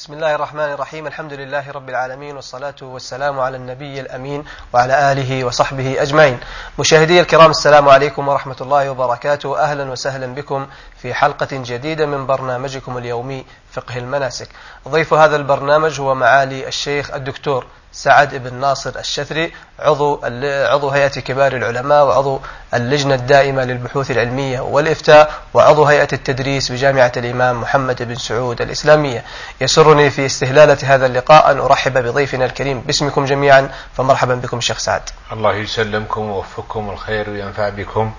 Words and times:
بسم 0.00 0.12
الله 0.12 0.34
الرحمن 0.34 0.72
الرحيم 0.72 1.06
الحمد 1.06 1.32
لله 1.32 1.70
رب 1.70 1.88
العالمين 1.88 2.36
والصلاة 2.36 2.74
والسلام 2.82 3.40
على 3.40 3.56
النبي 3.56 4.00
الأمين 4.00 4.44
وعلى 4.72 5.12
آله 5.12 5.44
وصحبه 5.44 6.02
أجمعين 6.02 6.40
مشاهدي 6.78 7.20
الكرام 7.20 7.50
السلام 7.50 7.88
عليكم 7.88 8.28
ورحمة 8.28 8.56
الله 8.60 8.90
وبركاته 8.90 9.58
أهلا 9.60 9.90
وسهلا 9.90 10.26
بكم 10.34 10.66
في 10.96 11.14
حلقة 11.14 11.48
جديدة 11.52 12.06
من 12.06 12.26
برنامجكم 12.26 12.98
اليومي 12.98 13.44
فقه 13.72 13.96
المناسك. 13.96 14.48
ضيف 14.88 15.14
هذا 15.14 15.36
البرنامج 15.36 16.00
هو 16.00 16.14
معالي 16.14 16.68
الشيخ 16.68 17.10
الدكتور 17.14 17.66
سعد 17.92 18.34
بن 18.34 18.54
ناصر 18.54 18.98
الشثري 18.98 19.52
عضو 19.78 20.20
عضو 20.44 20.88
هيئة 20.88 21.08
كبار 21.08 21.56
العلماء 21.56 22.04
وعضو 22.04 22.40
اللجنة 22.74 23.14
الدائمة 23.14 23.64
للبحوث 23.64 24.10
العلمية 24.10 24.60
والإفتاء 24.60 25.32
وعضو 25.54 25.84
هيئة 25.84 26.08
التدريس 26.12 26.72
بجامعة 26.72 27.12
الإمام 27.16 27.60
محمد 27.60 28.02
بن 28.02 28.14
سعود 28.14 28.62
الإسلامية. 28.62 29.24
يسرني 29.60 30.10
في 30.10 30.26
استهلالة 30.26 30.78
هذا 30.82 31.06
اللقاء 31.06 31.50
أن 31.50 31.58
أرحب 31.58 31.98
بضيفنا 31.98 32.44
الكريم. 32.44 32.80
باسمكم 32.80 33.24
جميعا 33.24 33.70
فمرحبا 33.96 34.34
بكم 34.34 34.60
شيخ 34.60 34.78
سعد. 34.78 35.02
الله 35.32 35.54
يسلمكم 35.54 36.30
ويوفقكم 36.30 36.90
الخير 36.90 37.30
وينفع 37.30 37.68
بكم. 37.68 38.12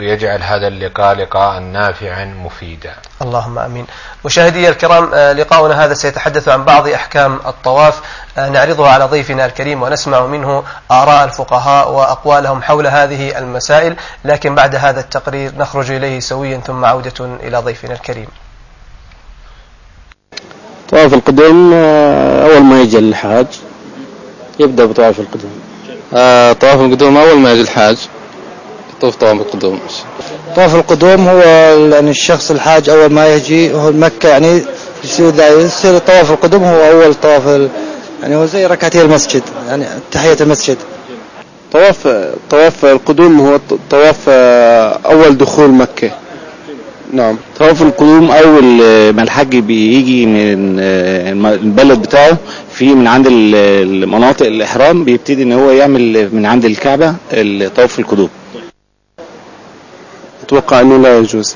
ويجعل 0.00 0.42
هذا 0.42 0.68
اللقاء 0.68 1.14
لقاء 1.16 1.60
نافعا 1.60 2.24
مفيدا 2.24 2.94
اللهم 3.22 3.58
آمين. 3.58 3.86
مشاهدي 4.24 4.68
الكرام 4.68 5.10
آه، 5.14 5.32
لقاؤنا 5.32 5.84
هذا 5.84 5.94
سيتحدث 5.94 6.48
عن 6.48 6.64
بعض 6.64 6.88
أحكام 6.88 7.40
الطواف 7.46 8.00
آه، 8.38 8.48
نعرضها 8.48 8.88
على 8.88 9.04
ضيفنا 9.04 9.46
الكريم 9.46 9.82
ونسمع 9.82 10.26
منه 10.26 10.64
آراء 10.90 11.24
الفقهاء 11.24 11.90
وأقوالهم 11.92 12.62
حول 12.62 12.86
هذه 12.86 13.38
المسائل، 13.38 13.96
لكن 14.24 14.54
بعد 14.54 14.74
هذا 14.74 15.00
التقرير 15.00 15.52
نخرج 15.58 15.90
إليه 15.90 16.20
سويا 16.20 16.58
ثم 16.58 16.84
عودة 16.84 17.24
إلى 17.42 17.58
ضيفنا 17.58 17.92
الكريم. 17.92 18.28
طواف 20.88 21.14
القدوم 21.14 21.72
آه، 21.74 22.44
أول 22.46 22.62
ما 22.62 22.80
يجي 22.80 22.98
الحاج 22.98 23.46
يبدأ 24.58 24.84
بطواف 24.84 25.20
القدوم. 25.20 25.60
طواف 26.60 26.80
القدوم 26.80 27.16
أول 27.16 27.38
ما 27.38 27.52
يجي 27.52 27.60
الحاج 27.60 28.08
طوف 29.02 29.16
طواف 29.16 29.32
القدوم. 29.40 29.78
طواف 30.56 30.74
القدوم 30.74 31.28
هو 31.28 31.38
يعني 31.92 32.10
الشخص 32.10 32.50
الحاج 32.50 32.88
أول 32.90 33.12
ما 33.12 33.34
يجي 33.34 33.72
هو 33.74 33.92
مكة 33.92 34.28
يعني 34.28 34.62
يصير 35.04 35.32
يصير 35.58 35.98
طواف 35.98 36.30
القدوم 36.30 36.64
هو 36.64 36.90
أول 36.90 37.14
طواف 37.14 37.68
يعني 38.22 38.36
هو 38.36 38.46
زي 38.46 38.66
ركعتي 38.66 39.02
المسجد 39.02 39.42
يعني 39.68 39.84
تحية 40.12 40.36
المسجد. 40.40 40.76
طواف 41.72 42.08
طواف 42.50 42.84
القدوم 42.84 43.40
هو 43.40 43.60
طواف 43.90 44.28
أول 45.06 45.38
دخول 45.38 45.70
مكة. 45.70 46.10
نعم. 47.12 47.36
طواف 47.58 47.82
القدوم 47.82 48.30
أول 48.30 48.64
ما 49.12 49.22
الحج 49.22 49.56
بيجي 49.56 50.26
من 50.26 50.80
البلد 51.46 52.02
بتاعه 52.02 52.36
في 52.72 52.94
من 52.94 53.06
عند 53.06 53.26
المناطق 53.30 54.46
الإحرام 54.46 55.04
بيبتدي 55.04 55.42
إن 55.42 55.52
هو 55.52 55.70
يعمل 55.70 56.28
من 56.34 56.46
عند 56.46 56.64
الكعبة 56.64 57.14
طواف 57.76 57.98
القدوم. 57.98 58.28
أتوقع 60.42 60.80
أنه 60.80 60.98
لا 60.98 61.18
يجوز. 61.18 61.54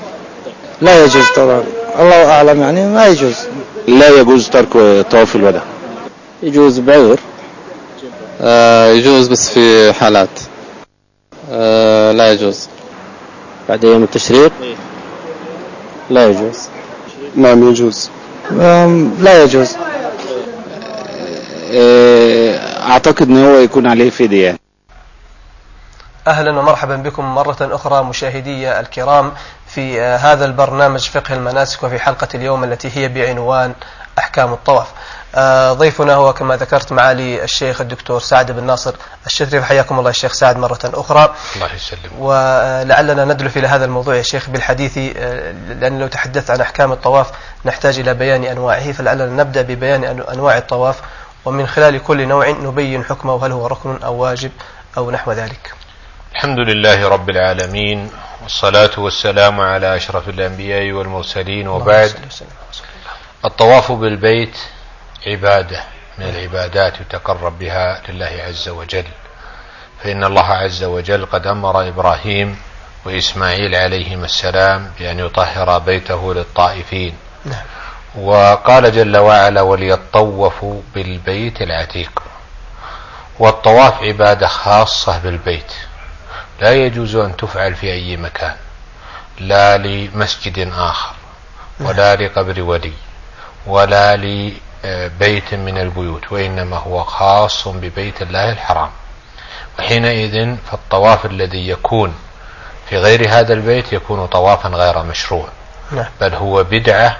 لا 0.81 1.03
يجوز 1.03 1.25
طبعا. 1.35 1.63
الله 1.99 2.31
أعلم 2.31 2.61
يعني 2.61 2.87
ما 2.93 3.05
يجوز. 3.07 3.35
لا 3.87 4.09
يجوز 4.09 4.49
ترك 4.49 4.73
طواف 5.11 5.35
الوداع. 5.35 5.63
يجوز 6.43 6.79
بعذر. 6.79 7.19
آه 8.41 8.87
يجوز 8.91 9.27
بس 9.27 9.49
في 9.49 9.93
حالات. 9.93 10.29
آه 11.51 12.11
لا 12.11 12.31
يجوز. 12.31 12.67
بعد 13.69 13.83
يوم 13.83 14.03
التشريق؟ 14.03 14.51
لا 16.09 16.27
يجوز. 16.27 16.57
نعم 17.35 17.69
يجوز. 17.69 18.09
لا 19.21 19.43
يجوز. 19.43 19.69
آه، 21.71 22.55
أعتقد 22.91 23.29
ان 23.29 23.45
هو 23.45 23.57
يكون 23.57 23.87
عليه 23.87 24.09
فدية. 24.09 24.45
يعني. 24.45 24.59
أهلا 26.27 26.59
ومرحبا 26.59 26.95
بكم 26.95 27.35
مرة 27.35 27.57
أخرى 27.61 28.03
مشاهدي 28.03 28.79
الكرام 28.79 29.31
في 29.67 30.01
آه، 30.01 30.17
هذا 30.17 30.45
البرنامج 30.45 31.09
فقه 31.09 31.33
المناسك 31.33 31.83
وفي 31.83 31.99
حلقة 31.99 32.27
اليوم 32.35 32.63
التي 32.63 32.97
هي 32.97 33.07
بعنوان 33.07 33.73
أحكام 34.19 34.53
الطواف. 34.53 34.87
آه، 35.35 35.73
ضيفنا 35.73 36.13
هو 36.15 36.33
كما 36.33 36.55
ذكرت 36.57 36.91
معالي 36.91 37.43
الشيخ 37.43 37.81
الدكتور 37.81 38.19
سعد 38.19 38.51
بن 38.51 38.63
ناصر 38.63 38.95
الشثري 39.25 39.61
حياكم 39.61 39.99
الله 39.99 40.09
الشيخ 40.09 40.33
سعد 40.33 40.57
مرة 40.57 40.79
أخرى. 40.83 41.35
الله 41.55 41.73
يسلم 41.75 42.11
ولعلنا 42.19 43.25
ندلف 43.25 43.57
إلى 43.57 43.67
هذا 43.67 43.85
الموضوع 43.85 44.15
يا 44.15 44.21
شيخ 44.21 44.49
بالحديث 44.49 44.97
آه، 44.97 45.51
لأن 45.51 45.99
لو 45.99 46.07
تحدثت 46.07 46.51
عن 46.51 46.61
أحكام 46.61 46.91
الطواف 46.91 47.31
نحتاج 47.65 47.99
إلى 47.99 48.13
بيان 48.13 48.43
أنواعه 48.43 48.91
فلعلنا 48.91 49.43
نبدأ 49.43 49.61
ببيان 49.61 50.03
أنواع 50.33 50.57
الطواف 50.57 50.95
ومن 51.45 51.67
خلال 51.67 52.03
كل 52.03 52.27
نوع 52.27 52.49
نبين 52.49 53.03
حكمه 53.03 53.45
هل 53.45 53.51
هو 53.51 53.67
ركن 53.67 53.99
أو 54.03 54.15
واجب 54.15 54.51
أو 54.97 55.11
نحو 55.11 55.31
ذلك. 55.31 55.76
الحمد 56.37 56.59
لله 56.59 57.07
رب 57.07 57.29
العالمين 57.29 58.11
والصلاة 58.43 58.91
والسلام 58.97 59.59
على 59.59 59.95
أشرف 59.95 60.29
الأنبياء 60.29 60.91
والمرسلين 60.91 61.67
وبعد. 61.67 62.13
الطواف 63.45 63.91
بالبيت 63.91 64.57
عبادة 65.27 65.83
من 66.17 66.25
العبادات 66.25 67.01
يتقرب 67.01 67.59
بها 67.59 68.01
لله 68.09 68.33
عز 68.47 68.69
وجل. 68.69 69.03
فإن 70.03 70.23
الله 70.23 70.45
عز 70.45 70.83
وجل 70.83 71.25
قد 71.25 71.47
أمر 71.47 71.87
إبراهيم 71.87 72.59
وإسماعيل 73.05 73.75
عليهما 73.75 74.25
السلام 74.25 74.91
بأن 74.99 75.19
يطهر 75.19 75.79
بيته 75.79 76.33
للطائفين. 76.33 77.17
نعم. 77.45 77.65
وقال 78.15 78.91
جل 78.91 79.17
وعلا 79.17 79.61
وليطوفوا 79.61 80.81
بالبيت 80.95 81.61
العتيق 81.61 82.23
والطواف 83.39 84.03
عبادة 84.03 84.47
خاصة 84.47 85.17
بالبيت. 85.17 85.73
لا 86.61 86.73
يجوز 86.73 87.15
أن 87.15 87.37
تفعل 87.37 87.75
في 87.75 87.91
أي 87.91 88.17
مكان 88.17 88.55
لا 89.39 89.77
لمسجد 89.77 90.71
آخر 90.77 91.13
ولا 91.79 92.15
لقبر 92.15 92.61
ولي 92.61 92.93
ولا 93.67 94.15
لبيت 94.15 95.53
من 95.53 95.77
البيوت 95.77 96.31
وإنما 96.31 96.77
هو 96.77 97.03
خاص 97.03 97.67
ببيت 97.67 98.21
الله 98.21 98.51
الحرام. 98.51 98.89
وحينئذ 99.79 100.55
فالطواف 100.71 101.25
الذي 101.25 101.69
يكون 101.69 102.15
في 102.89 102.97
غير 102.97 103.29
هذا 103.29 103.53
البيت 103.53 103.93
يكون 103.93 104.25
طوافا 104.25 104.69
غير 104.69 105.03
مشروع 105.03 105.47
نعم. 105.91 106.05
بل 106.21 106.33
هو 106.33 106.63
بدعة 106.63 107.17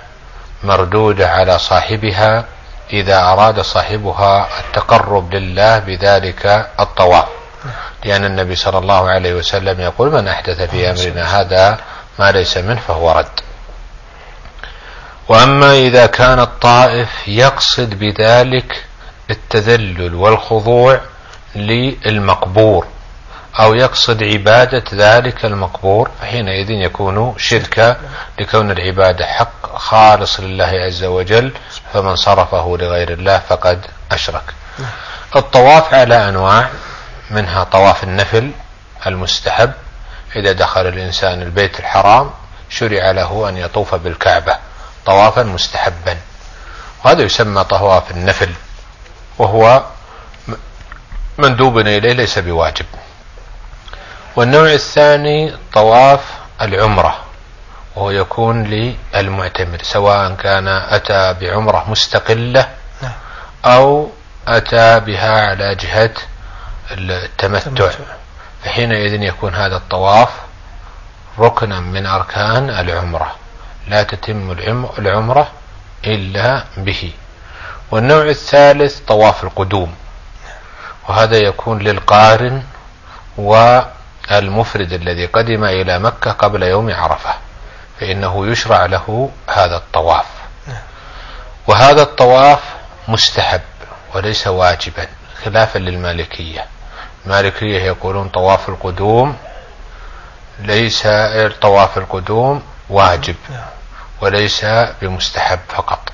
مردودة 0.64 1.30
على 1.30 1.59
صاحبها 1.59 2.46
إذا 2.94 3.20
أراد 3.20 3.62
صاحبها 3.62 4.47
التقرب 4.59 5.34
لله 5.34 5.80
بذلك 5.80 6.70
الطواف. 6.80 7.28
لأن 8.05 8.25
النبي 8.25 8.55
صلى 8.55 8.78
الله 8.78 9.09
عليه 9.09 9.33
وسلم 9.33 9.81
يقول 9.81 10.11
من 10.11 10.28
أحدث 10.28 10.61
في 10.61 10.89
أمرنا 10.89 11.41
هذا 11.41 11.78
ما 12.19 12.31
ليس 12.31 12.57
منه 12.57 12.79
فهو 12.88 13.11
رد. 13.11 13.39
وأما 15.29 15.73
إذا 15.73 16.05
كان 16.05 16.39
الطائف 16.39 17.09
يقصد 17.28 17.89
بذلك 17.89 18.83
التذلل 19.29 20.16
والخضوع 20.16 21.01
للمقبور 21.55 22.88
أو 23.59 23.73
يقصد 23.73 24.23
عبادة 24.23 24.84
ذلك 24.94 25.45
المقبور 25.45 26.09
فحينئذ 26.22 26.72
يكون 26.72 27.34
شركا 27.38 27.97
لكون 28.39 28.72
العبادة 28.72 29.25
حق 29.25 29.75
خالص 29.78 30.39
لله 30.39 30.72
عز 30.85 31.03
وجل 31.03 31.51
فمن 31.94 32.16
صرفه 32.16 32.78
لغير 32.79 33.13
الله 33.13 33.41
فقد 33.49 33.85
أشرك. 34.11 34.44
الطواف 35.35 35.94
على 35.94 36.29
أنواع. 36.29 36.69
منها 37.32 37.64
طواف 37.64 38.04
النفل 38.04 38.52
المستحب 39.08 39.72
إذا 40.36 40.52
دخل 40.52 40.88
الإنسان 40.88 41.42
البيت 41.42 41.80
الحرام 41.80 42.32
شرع 42.70 43.12
له 43.12 43.50
أن 43.50 43.58
يطوف 43.58 43.96
بالكعبة 43.96 44.58
طوافا 45.06 45.44
مستحبا 45.44 46.18
وهذا 47.06 47.24
يسمى 47.24 47.64
طواف 47.64 48.12
النفل 48.12 48.50
وهو 49.38 49.84
مندوب 51.38 51.78
إليه 51.78 52.14
ليس 52.14 52.40
بواجب 52.40 52.85
والنوع 54.35 54.73
الثاني 54.73 55.53
طواف 55.73 56.22
العمرة 56.62 57.18
وهو 57.96 58.12
يكون 58.12 58.64
للمعتمر 58.64 59.78
سواء 59.84 60.35
كان 60.35 60.68
أتى 60.68 61.35
بعمرة 61.41 61.90
مستقلة 61.90 62.70
نعم. 63.02 63.12
أو 63.66 64.09
أتى 64.47 65.00
بها 65.00 65.50
على 65.50 65.76
جهة 65.76 66.12
التمتع. 66.91 67.91
فحينئذ 68.63 69.23
يكون 69.23 69.55
هذا 69.55 69.75
الطواف 69.78 70.29
ركنا 71.39 71.79
من 71.79 72.05
أركان 72.05 72.69
العمرة. 72.69 73.35
لا 73.87 74.03
تتم 74.03 74.51
العمرة 74.99 75.51
إلا 76.05 76.63
به. 76.78 77.11
والنوع 77.91 78.23
الثالث 78.23 78.99
طواف 78.99 79.43
القدوم. 79.43 79.95
وهذا 81.09 81.37
يكون 81.37 81.79
للقارن 81.79 82.63
والمفرد 83.37 84.93
الذي 84.93 85.25
قدم 85.25 85.63
إلى 85.63 85.99
مكة 85.99 86.31
قبل 86.31 86.63
يوم 86.63 86.93
عرفة. 86.93 87.34
فإنه 87.99 88.47
يشرع 88.47 88.85
له 88.85 89.31
هذا 89.49 89.78
الطواف. 89.78 90.25
وهذا 91.67 92.01
الطواف 92.01 92.59
مستحب 93.07 93.61
وليس 94.16 94.47
واجبا 94.47 95.07
خلافا 95.43 95.79
للمالكية. 95.79 96.66
المالكية 97.25 97.81
يقولون 97.81 98.29
طواف 98.29 98.69
القدوم 98.69 99.37
ليس 100.59 101.08
طواف 101.61 101.97
القدوم 101.97 102.64
واجب 102.90 103.35
وليس 104.22 104.66
بمستحب 105.02 105.59
فقط. 105.67 106.09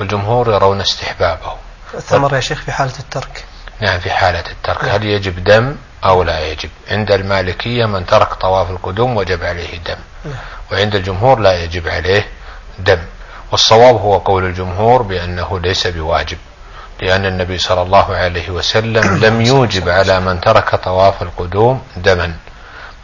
والجمهور 0.00 0.54
يرون 0.54 0.80
استحبابه. 0.80 1.52
الثمر 1.94 2.34
يا 2.34 2.40
شيخ 2.40 2.62
في 2.62 2.72
حالة 2.72 2.98
الترك. 2.98 3.44
نعم 3.80 3.98
في 3.98 4.10
حالة 4.10 4.44
الترك. 4.50 4.84
هل 4.84 5.04
يجب 5.04 5.44
دم 5.44 5.76
أو 6.04 6.22
لا 6.22 6.40
يجب؟ 6.40 6.70
عند 6.90 7.10
المالكية 7.10 7.86
من 7.86 8.06
ترك 8.06 8.34
طواف 8.34 8.70
القدوم 8.70 9.16
وجب 9.16 9.44
عليه 9.44 9.78
دم. 9.78 10.32
وعند 10.72 10.94
الجمهور 10.94 11.38
لا 11.38 11.64
يجب 11.64 11.88
عليه 11.88 12.28
دم. 12.78 12.98
والصواب 13.52 13.96
هو 13.96 14.18
قول 14.18 14.44
الجمهور 14.44 15.02
بأنه 15.02 15.60
ليس 15.60 15.86
بواجب. 15.86 16.38
لأن 17.02 17.26
النبي 17.26 17.58
صلى 17.58 17.82
الله 17.82 18.16
عليه 18.16 18.50
وسلم 18.50 19.16
لم 19.24 19.40
يوجب 19.40 19.88
على 19.88 20.20
من 20.20 20.40
ترك 20.40 20.74
طواف 20.74 21.22
القدوم 21.22 21.82
دما 21.96 22.34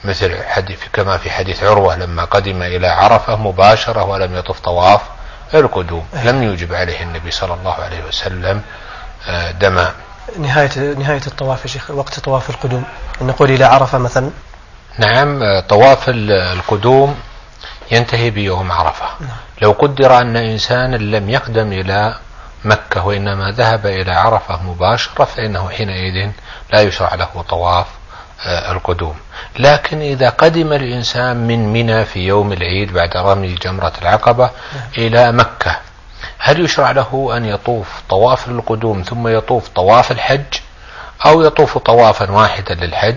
مثل 0.04 0.44
حديث 0.44 0.78
كما 0.92 1.16
في 1.16 1.30
حديث 1.30 1.64
عروة 1.64 1.96
لما 1.96 2.24
قدم 2.24 2.62
إلى 2.62 2.88
عرفة 2.88 3.36
مباشرة 3.36 4.04
ولم 4.04 4.36
يطف 4.36 4.60
طواف 4.60 5.00
القدوم. 5.54 6.06
لم 6.24 6.42
يوجب 6.42 6.74
عليه 6.74 7.02
النبي 7.02 7.30
صلى 7.30 7.54
الله 7.54 7.74
عليه 7.74 8.04
وسلم 8.08 8.62
آه، 9.28 9.50
دما 9.50 9.92
نهاية 10.38 10.94
نهاية 10.94 11.20
الطواف 11.26 11.62
يا 11.62 11.68
شيخ 11.68 11.90
وقت 11.90 12.20
طواف 12.20 12.50
القدوم. 12.50 12.84
نقول 13.20 13.50
إلى 13.50 13.64
عرفة 13.64 13.98
مثلا. 13.98 14.30
نعم 14.98 15.42
آه، 15.42 15.60
طواف 15.60 16.04
القدوم 16.08 17.16
ينتهي 17.90 18.30
بيوم 18.30 18.72
عرفة. 18.72 19.06
نعم. 19.20 19.36
لو 19.62 19.72
قدر 19.72 20.20
أن 20.20 20.36
إنسانا 20.36 20.96
لم 20.96 21.30
يقدم 21.30 21.72
إلى 21.72 22.16
مكة 22.64 23.06
وإنما 23.06 23.50
ذهب 23.50 23.86
إلى 23.86 24.12
عرفة 24.12 24.62
مباشرة 24.62 25.24
فإنه 25.24 25.68
حينئذ 25.68 26.30
لا 26.72 26.82
يشرع 26.82 27.14
له 27.14 27.44
طواف 27.48 27.86
آه، 28.46 28.72
القدوم 28.72 29.14
لكن 29.58 30.00
إذا 30.00 30.28
قدم 30.28 30.72
الإنسان 30.72 31.36
من 31.36 31.72
منى 31.72 32.04
في 32.04 32.26
يوم 32.26 32.52
العيد 32.52 32.92
بعد 32.92 33.16
رمي 33.16 33.54
جمرة 33.54 33.92
العقبة 34.02 34.50
إلى 34.98 35.32
مكة 35.32 35.76
هل 36.38 36.60
يشرع 36.64 36.90
له 36.90 37.36
أن 37.36 37.44
يطوف 37.44 37.88
طواف 38.10 38.48
القدوم 38.48 39.02
ثم 39.02 39.28
يطوف 39.28 39.68
طواف 39.68 40.12
الحج 40.12 40.54
أو 41.26 41.42
يطوف 41.42 41.78
طوافا 41.78 42.30
واحدا 42.30 42.74
للحج 42.74 43.16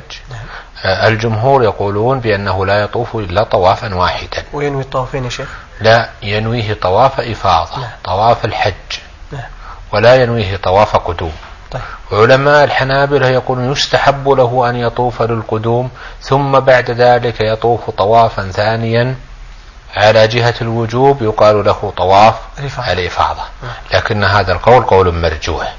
آه، 0.85 1.07
الجمهور 1.07 1.63
يقولون 1.63 2.19
بأنه 2.19 2.65
لا 2.65 2.81
يطوف 2.81 3.15
إلا 3.15 3.43
طوافا 3.43 3.95
واحدا 3.95 4.43
وينوي 4.53 4.81
الطوافين 4.81 5.25
يا 5.25 5.29
شيخ 5.29 5.49
لا 5.81 6.09
ينويه 6.23 6.73
طواف 6.73 7.19
إفاضة 7.19 7.79
نعم. 7.79 7.89
طواف 8.03 8.45
الحج. 8.45 8.73
ولا 9.93 10.15
ينويه 10.15 10.57
طواف 10.57 10.95
قدوم. 10.95 11.33
طيب. 11.71 11.81
علماء 12.11 12.63
الحنابلة 12.63 13.27
يقولون 13.27 13.71
يستحب 13.71 14.29
له 14.29 14.69
أن 14.69 14.75
يطوف 14.75 15.21
للقدوم 15.21 15.89
ثم 16.21 16.59
بعد 16.59 16.91
ذلك 16.91 17.41
يطوف 17.41 17.89
طوافا 17.89 18.51
ثانيا 18.51 19.15
على 19.95 20.27
جهة 20.27 20.53
الوجوب 20.61 21.21
يقال 21.21 21.65
له 21.65 21.93
طواف 21.97 22.35
الإفاضة. 22.59 22.91
الإفاضة. 22.91 23.43
لكن 23.93 24.23
هذا 24.23 24.53
القول 24.53 24.83
قول 24.83 25.15
مرجوح 25.15 25.73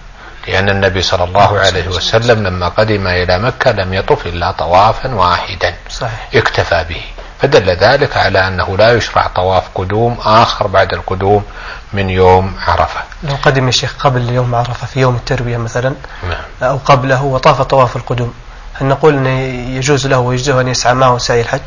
لأن 0.48 0.68
النبي 0.68 1.02
صلى 1.02 1.24
الله 1.24 1.58
عليه 1.58 1.88
وسلم 1.88 2.46
لما 2.46 2.68
قدم 2.68 3.06
إلى 3.06 3.38
مكة 3.38 3.70
لم 3.72 3.94
يطف 3.94 4.26
إلا 4.26 4.52
طوافا 4.52 5.14
واحدا. 5.14 5.74
صحيح. 5.90 6.28
اكتفى 6.34 6.84
به. 6.88 7.02
فدل 7.42 7.70
ذلك 7.70 8.16
على 8.16 8.48
أنه 8.48 8.76
لا 8.76 8.92
يشرع 8.92 9.26
طواف 9.26 9.64
قدوم 9.74 10.18
آخر 10.20 10.66
بعد 10.66 10.92
القدوم 10.94 11.44
من 11.92 12.10
يوم 12.10 12.56
عرفة 12.66 13.00
لو 13.22 13.34
قدم 13.42 13.66
يا 13.66 13.72
شيخ 13.72 13.94
قبل 13.98 14.30
يوم 14.30 14.54
عرفة 14.54 14.86
في 14.86 15.00
يوم 15.00 15.16
التربية 15.16 15.56
مثلا 15.56 15.94
نعم. 16.28 16.70
أو 16.70 16.76
قبله 16.84 17.24
وطاف 17.24 17.62
طواف 17.62 17.96
القدوم 17.96 18.34
هل 18.74 18.86
نقول 18.86 19.14
أنه 19.14 19.40
يجوز 19.76 20.06
له 20.06 20.18
ويجزه 20.18 20.60
أن 20.60 20.68
يسعى 20.68 20.94
معه 20.94 21.18
سعي 21.18 21.40
الحج 21.40 21.60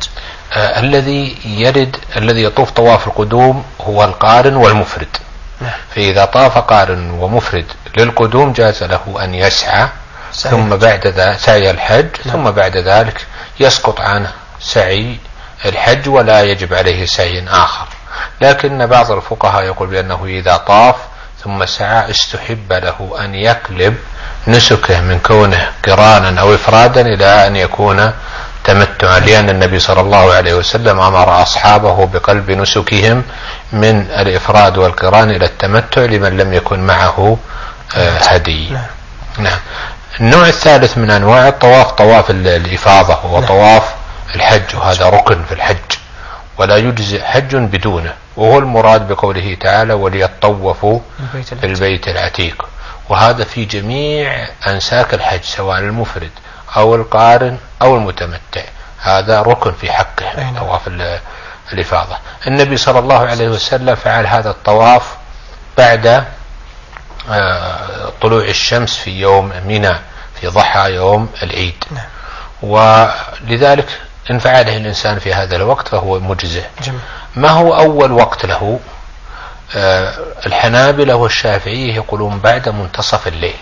آه 0.52 0.80
الذي 0.80 1.36
يرد 1.44 1.96
الذي 2.16 2.42
يطوف 2.42 2.70
طواف 2.70 3.06
القدوم 3.06 3.64
هو 3.80 4.04
القارن 4.04 4.56
والمفرد 4.56 5.08
نعم. 5.60 5.70
فإذا 5.94 6.24
طاف 6.24 6.58
قارن 6.58 7.10
ومفرد 7.10 7.66
للقدوم 7.96 8.52
جاز 8.52 8.82
له 8.82 9.24
أن 9.24 9.34
يسعى 9.34 9.88
ثم 10.34 10.72
الحج. 10.72 10.80
بعد 10.80 11.06
ذلك 11.06 11.38
سعي 11.38 11.70
الحج 11.70 12.08
نعم. 12.24 12.36
ثم 12.36 12.50
بعد 12.50 12.76
ذلك 12.76 13.26
يسقط 13.60 14.00
عنه 14.00 14.32
سعي 14.60 15.18
الحج 15.64 16.08
ولا 16.08 16.42
يجب 16.42 16.74
عليه 16.74 17.06
سعي 17.06 17.44
آخر 17.48 17.86
لكن 18.40 18.86
بعض 18.86 19.10
الفقهاء 19.12 19.64
يقول 19.64 19.88
بأنه 19.88 20.24
إذا 20.24 20.56
طاف 20.56 20.94
ثم 21.44 21.66
سعى 21.66 22.10
استحب 22.10 22.72
له 22.72 23.14
أن 23.24 23.34
يقلب 23.34 23.96
نسكه 24.48 25.00
من 25.00 25.18
كونه 25.18 25.68
قرانا 25.88 26.40
أو 26.40 26.54
إفرادا 26.54 27.00
إلى 27.00 27.46
أن 27.46 27.56
يكون 27.56 28.12
تمتعا 28.64 29.18
لأن 29.18 29.50
النبي 29.50 29.78
صلى 29.78 30.00
الله 30.00 30.32
عليه 30.32 30.54
وسلم 30.54 31.00
أمر 31.00 31.42
أصحابه 31.42 32.06
بقلب 32.06 32.50
نسكهم 32.50 33.22
من 33.72 34.00
الإفراد 34.10 34.78
والقران 34.78 35.30
إلى 35.30 35.44
التمتع 35.46 36.02
لمن 36.02 36.36
لم 36.36 36.52
يكن 36.52 36.80
معه 36.86 37.38
آه، 37.96 38.18
هدي 38.18 38.70
نعم. 38.70 38.82
نعم 39.38 39.58
النوع 40.20 40.46
الثالث 40.48 40.98
من 40.98 41.10
أنواع 41.10 41.48
الطواف 41.48 41.90
طواف 41.90 42.30
ال- 42.30 42.48
الإفاضة 42.48 43.18
وهو 43.24 43.40
نعم. 43.40 43.48
طواف 44.32 44.36
الحج 44.36 44.76
وهذا 44.76 45.08
ركن 45.08 45.44
في 45.44 45.52
الحج 45.54 45.76
ولا 46.58 46.76
يجزئ 46.76 47.22
حج 47.24 47.56
بدونه 47.56 48.14
وهو 48.36 48.58
المراد 48.58 49.08
بقوله 49.08 49.56
تعالى 49.60 49.92
وليطوفوا 49.92 51.00
البيت 51.20 51.52
العتيق. 51.52 51.60
بالبيت 51.60 52.08
العتيق 52.08 52.68
وهذا 53.08 53.44
في 53.44 53.64
جميع 53.64 54.48
أنساك 54.66 55.14
الحج 55.14 55.42
سواء 55.42 55.78
المفرد 55.78 56.30
أو 56.76 56.94
القارن 56.94 57.58
أو 57.82 57.96
المتمتع 57.96 58.62
هذا 59.00 59.42
ركن 59.42 59.72
في 59.72 59.92
حقه 59.92 60.36
نعم. 60.36 60.56
طواف 60.58 60.88
ال- 60.88 61.20
الإفاضة 61.72 62.16
النبي 62.46 62.76
صلى 62.76 62.98
الله 62.98 63.18
عليه 63.18 63.48
وسلم 63.48 63.94
فعل 63.94 64.26
هذا 64.26 64.50
الطواف 64.50 65.16
بعد 65.78 66.24
آه، 67.30 68.12
طلوع 68.22 68.44
الشمس 68.44 68.96
في 68.96 69.10
يوم 69.20 69.52
منى 69.66 69.94
في 70.40 70.46
ضحى 70.48 70.92
يوم 70.92 71.28
العيد 71.42 71.84
نعم. 71.90 72.04
ولذلك 72.62 74.00
إن 74.30 74.38
فعله 74.38 74.76
الإنسان 74.76 75.18
في 75.18 75.34
هذا 75.34 75.56
الوقت 75.56 75.88
فهو 75.88 76.20
مجزئ. 76.20 76.62
ما 77.36 77.48
هو 77.50 77.74
أول 77.76 78.12
وقت 78.12 78.46
له؟ 78.46 78.80
آه، 79.76 80.14
الحنابلة 80.46 81.14
والشافعية 81.14 81.94
يقولون 81.94 82.38
بعد 82.38 82.68
منتصف 82.68 83.28
الليل 83.28 83.54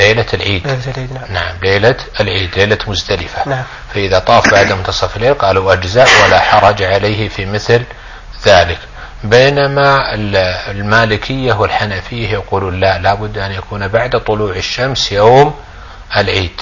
ليلة 0.00 0.26
العيد. 0.34 0.66
ليلة 0.66 0.82
العيد 0.96 1.12
نعم. 1.12 1.24
نعم 1.32 1.54
ليلة 1.62 1.96
العيد 2.20 2.50
ليلة 2.58 2.78
مزدلفة. 2.86 3.48
نعم. 3.48 3.62
فإذا 3.94 4.18
طاف 4.18 4.50
بعد 4.50 4.72
منتصف 4.72 5.16
الليل 5.16 5.34
قالوا 5.34 5.72
أجزاء 5.72 6.08
ولا 6.24 6.40
حرج 6.40 6.82
عليه 6.82 7.28
في 7.28 7.46
مثل 7.46 7.82
ذلك. 8.46 8.78
بينما 9.24 10.14
ال- 10.14 10.36
المالكية 10.76 11.52
والحنفية 11.52 12.28
يقولون 12.32 12.80
لا 12.80 12.98
لابد 12.98 13.38
أن 13.38 13.52
يكون 13.52 13.88
بعد 13.88 14.20
طلوع 14.24 14.56
الشمس 14.56 15.12
يوم 15.12 15.54
العيد. 16.16 16.60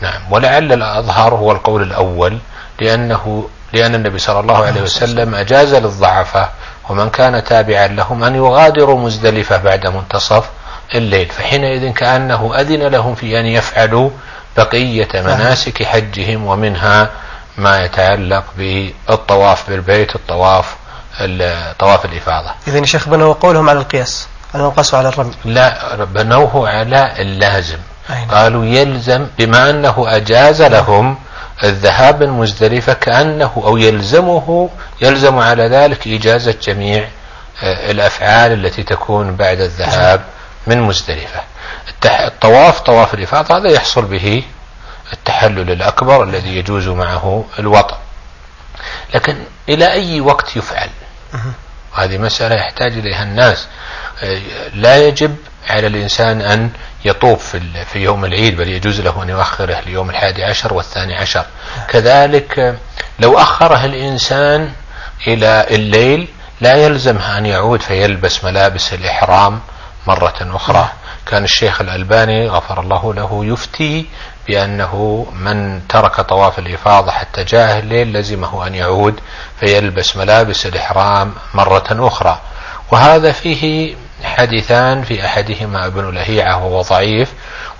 نعم. 0.00 0.20
ولعل 0.30 0.72
الأظهر 0.72 1.34
هو 1.34 1.52
القول 1.52 1.82
الأول 1.82 2.38
لأنه 2.80 3.48
لأن 3.72 3.94
النبي 3.94 4.18
صلى 4.18 4.40
الله 4.40 4.64
عليه 4.66 4.82
وسلم 4.82 5.34
أجاز 5.34 5.74
للضعفاء 5.74 6.52
ومن 6.88 7.10
كان 7.10 7.44
تابعا 7.44 7.86
لهم 7.86 8.24
أن 8.24 8.34
يغادروا 8.34 8.98
مزدلفة 8.98 9.56
بعد 9.56 9.86
منتصف 9.86 10.44
الليل 10.94 11.28
فحينئذ 11.28 11.92
كأنه 11.92 12.60
أذن 12.60 12.82
لهم 12.82 13.14
في 13.14 13.40
أن 13.40 13.46
يفعلوا 13.46 14.10
بقية 14.56 15.08
مناسك 15.14 15.82
حجهم 15.82 16.46
ومنها 16.46 17.10
ما 17.58 17.84
يتعلق 17.84 18.44
بالطواف 18.58 19.70
بالبيت 19.70 20.14
الطواف 20.14 20.76
ال- 21.20 21.76
طواف 21.78 22.04
الإفاضة. 22.04 22.50
يا 22.66 22.84
شيخ 22.84 23.08
بنوا 23.08 23.34
قولهم 23.34 23.70
على 23.70 23.78
القياس 23.78 24.26
أنه 24.54 24.70
قاسوا 24.70 24.98
على 24.98 25.08
الرمي. 25.08 25.32
لا 25.44 26.04
بنوه 26.04 26.68
على 26.68 27.12
اللازم. 27.18 27.78
قالوا 28.30 28.64
يلزم 28.64 29.26
بما 29.38 29.70
أنه 29.70 30.04
أجاز 30.08 30.62
لهم 30.62 31.18
الذهاب 31.64 32.22
من 32.22 32.30
مزدلفة 32.30 32.92
كأنه 32.92 33.52
أو 33.56 33.76
يلزمه 33.76 34.70
يلزم 35.00 35.38
على 35.38 35.68
ذلك 35.68 36.08
إجازة 36.08 36.54
جميع 36.62 37.08
آه، 37.62 37.90
الأفعال 37.90 38.52
التي 38.52 38.82
تكون 38.82 39.36
بعد 39.36 39.60
الذهاب 39.60 40.24
من 40.66 40.82
مزدلفة. 40.82 41.40
الطواف 42.04 42.80
طواف 42.80 43.14
الإفاضة 43.14 43.56
هذا 43.56 43.68
يحصل 43.68 44.04
به 44.04 44.42
التحلل 45.12 45.70
الأكبر 45.70 46.24
الذي 46.24 46.56
يجوز 46.56 46.88
معه 46.88 47.44
الوطن. 47.58 47.96
لكن 49.14 49.36
إلى 49.68 49.92
أي 49.92 50.20
وقت 50.20 50.56
يفعل؟ 50.56 50.88
هذه 51.94 52.18
مسألة 52.18 52.54
يحتاج 52.54 52.92
إليها 52.92 53.22
الناس. 53.22 53.66
آه، 54.22 54.40
لا 54.74 55.08
يجب 55.08 55.36
على 55.70 55.86
الإنسان 55.86 56.40
أن 56.40 56.70
يطوف 57.04 57.46
في 57.48 57.84
في 57.84 57.98
يوم 57.98 58.24
العيد 58.24 58.56
بل 58.56 58.68
يجوز 58.68 59.00
له 59.00 59.22
أن 59.22 59.28
يؤخره 59.28 59.80
ليوم 59.86 60.10
الحادي 60.10 60.44
عشر 60.44 60.74
والثاني 60.74 61.14
عشر. 61.14 61.44
كذلك 61.88 62.78
لو 63.18 63.38
أخره 63.38 63.84
الإنسان 63.84 64.72
إلى 65.26 65.66
الليل 65.70 66.28
لا 66.60 66.74
يلزمه 66.76 67.38
أن 67.38 67.46
يعود 67.46 67.82
فيلبس 67.82 68.44
ملابس 68.44 68.94
الإحرام 68.94 69.60
مرة 70.06 70.34
أخرى. 70.40 70.88
كان 71.26 71.44
الشيخ 71.44 71.80
الألباني 71.80 72.48
غفر 72.48 72.80
الله 72.80 73.14
له 73.14 73.44
يفتي 73.44 74.06
بأنه 74.48 75.26
من 75.32 75.88
ترك 75.88 76.20
طواف 76.20 76.58
الإفاضة 76.58 77.10
حتى 77.10 77.44
جاء 77.44 77.78
الليل 77.78 78.12
لزمه 78.12 78.66
أن 78.66 78.74
يعود 78.74 79.20
فيلبس 79.60 80.16
ملابس 80.16 80.66
الإحرام 80.66 81.32
مرة 81.54 81.86
أخرى. 81.90 82.40
وهذا 82.92 83.32
فيه 83.32 83.94
حديثان 84.24 85.02
في 85.02 85.26
أحدهما 85.26 85.86
ابن 85.86 86.10
لهيعة 86.14 86.56
وهو 86.64 86.82
ضعيف 86.82 87.32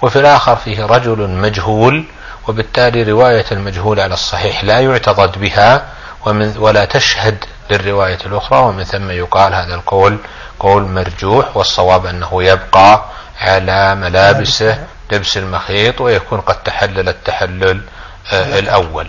وفي 0.02 0.16
الآخر 0.18 0.56
فيه 0.56 0.84
رجل 0.86 1.28
مجهول 1.28 2.04
وبالتالي 2.48 3.02
رواية 3.02 3.44
المجهول 3.52 4.00
على 4.00 4.14
الصحيح 4.14 4.64
لا 4.64 4.80
يعتضد 4.80 5.38
بها 5.38 5.84
ومن 6.26 6.54
ولا 6.58 6.84
تشهد 6.84 7.44
للرواية 7.70 8.18
الأخرى 8.26 8.58
ومن 8.58 8.84
ثم 8.84 9.10
يقال 9.10 9.54
هذا 9.54 9.74
القول 9.74 10.18
قول 10.60 10.82
مرجوح 10.82 11.56
والصواب 11.56 12.06
أنه 12.06 12.44
يبقى 12.44 13.04
على 13.40 13.94
ملابسه 13.94 14.78
لبس 15.12 15.36
المخيط 15.36 16.00
ويكون 16.00 16.40
قد 16.40 16.62
تحلل 16.62 17.08
التحلل 17.08 17.80
آه 18.32 18.58
الأول. 18.58 19.08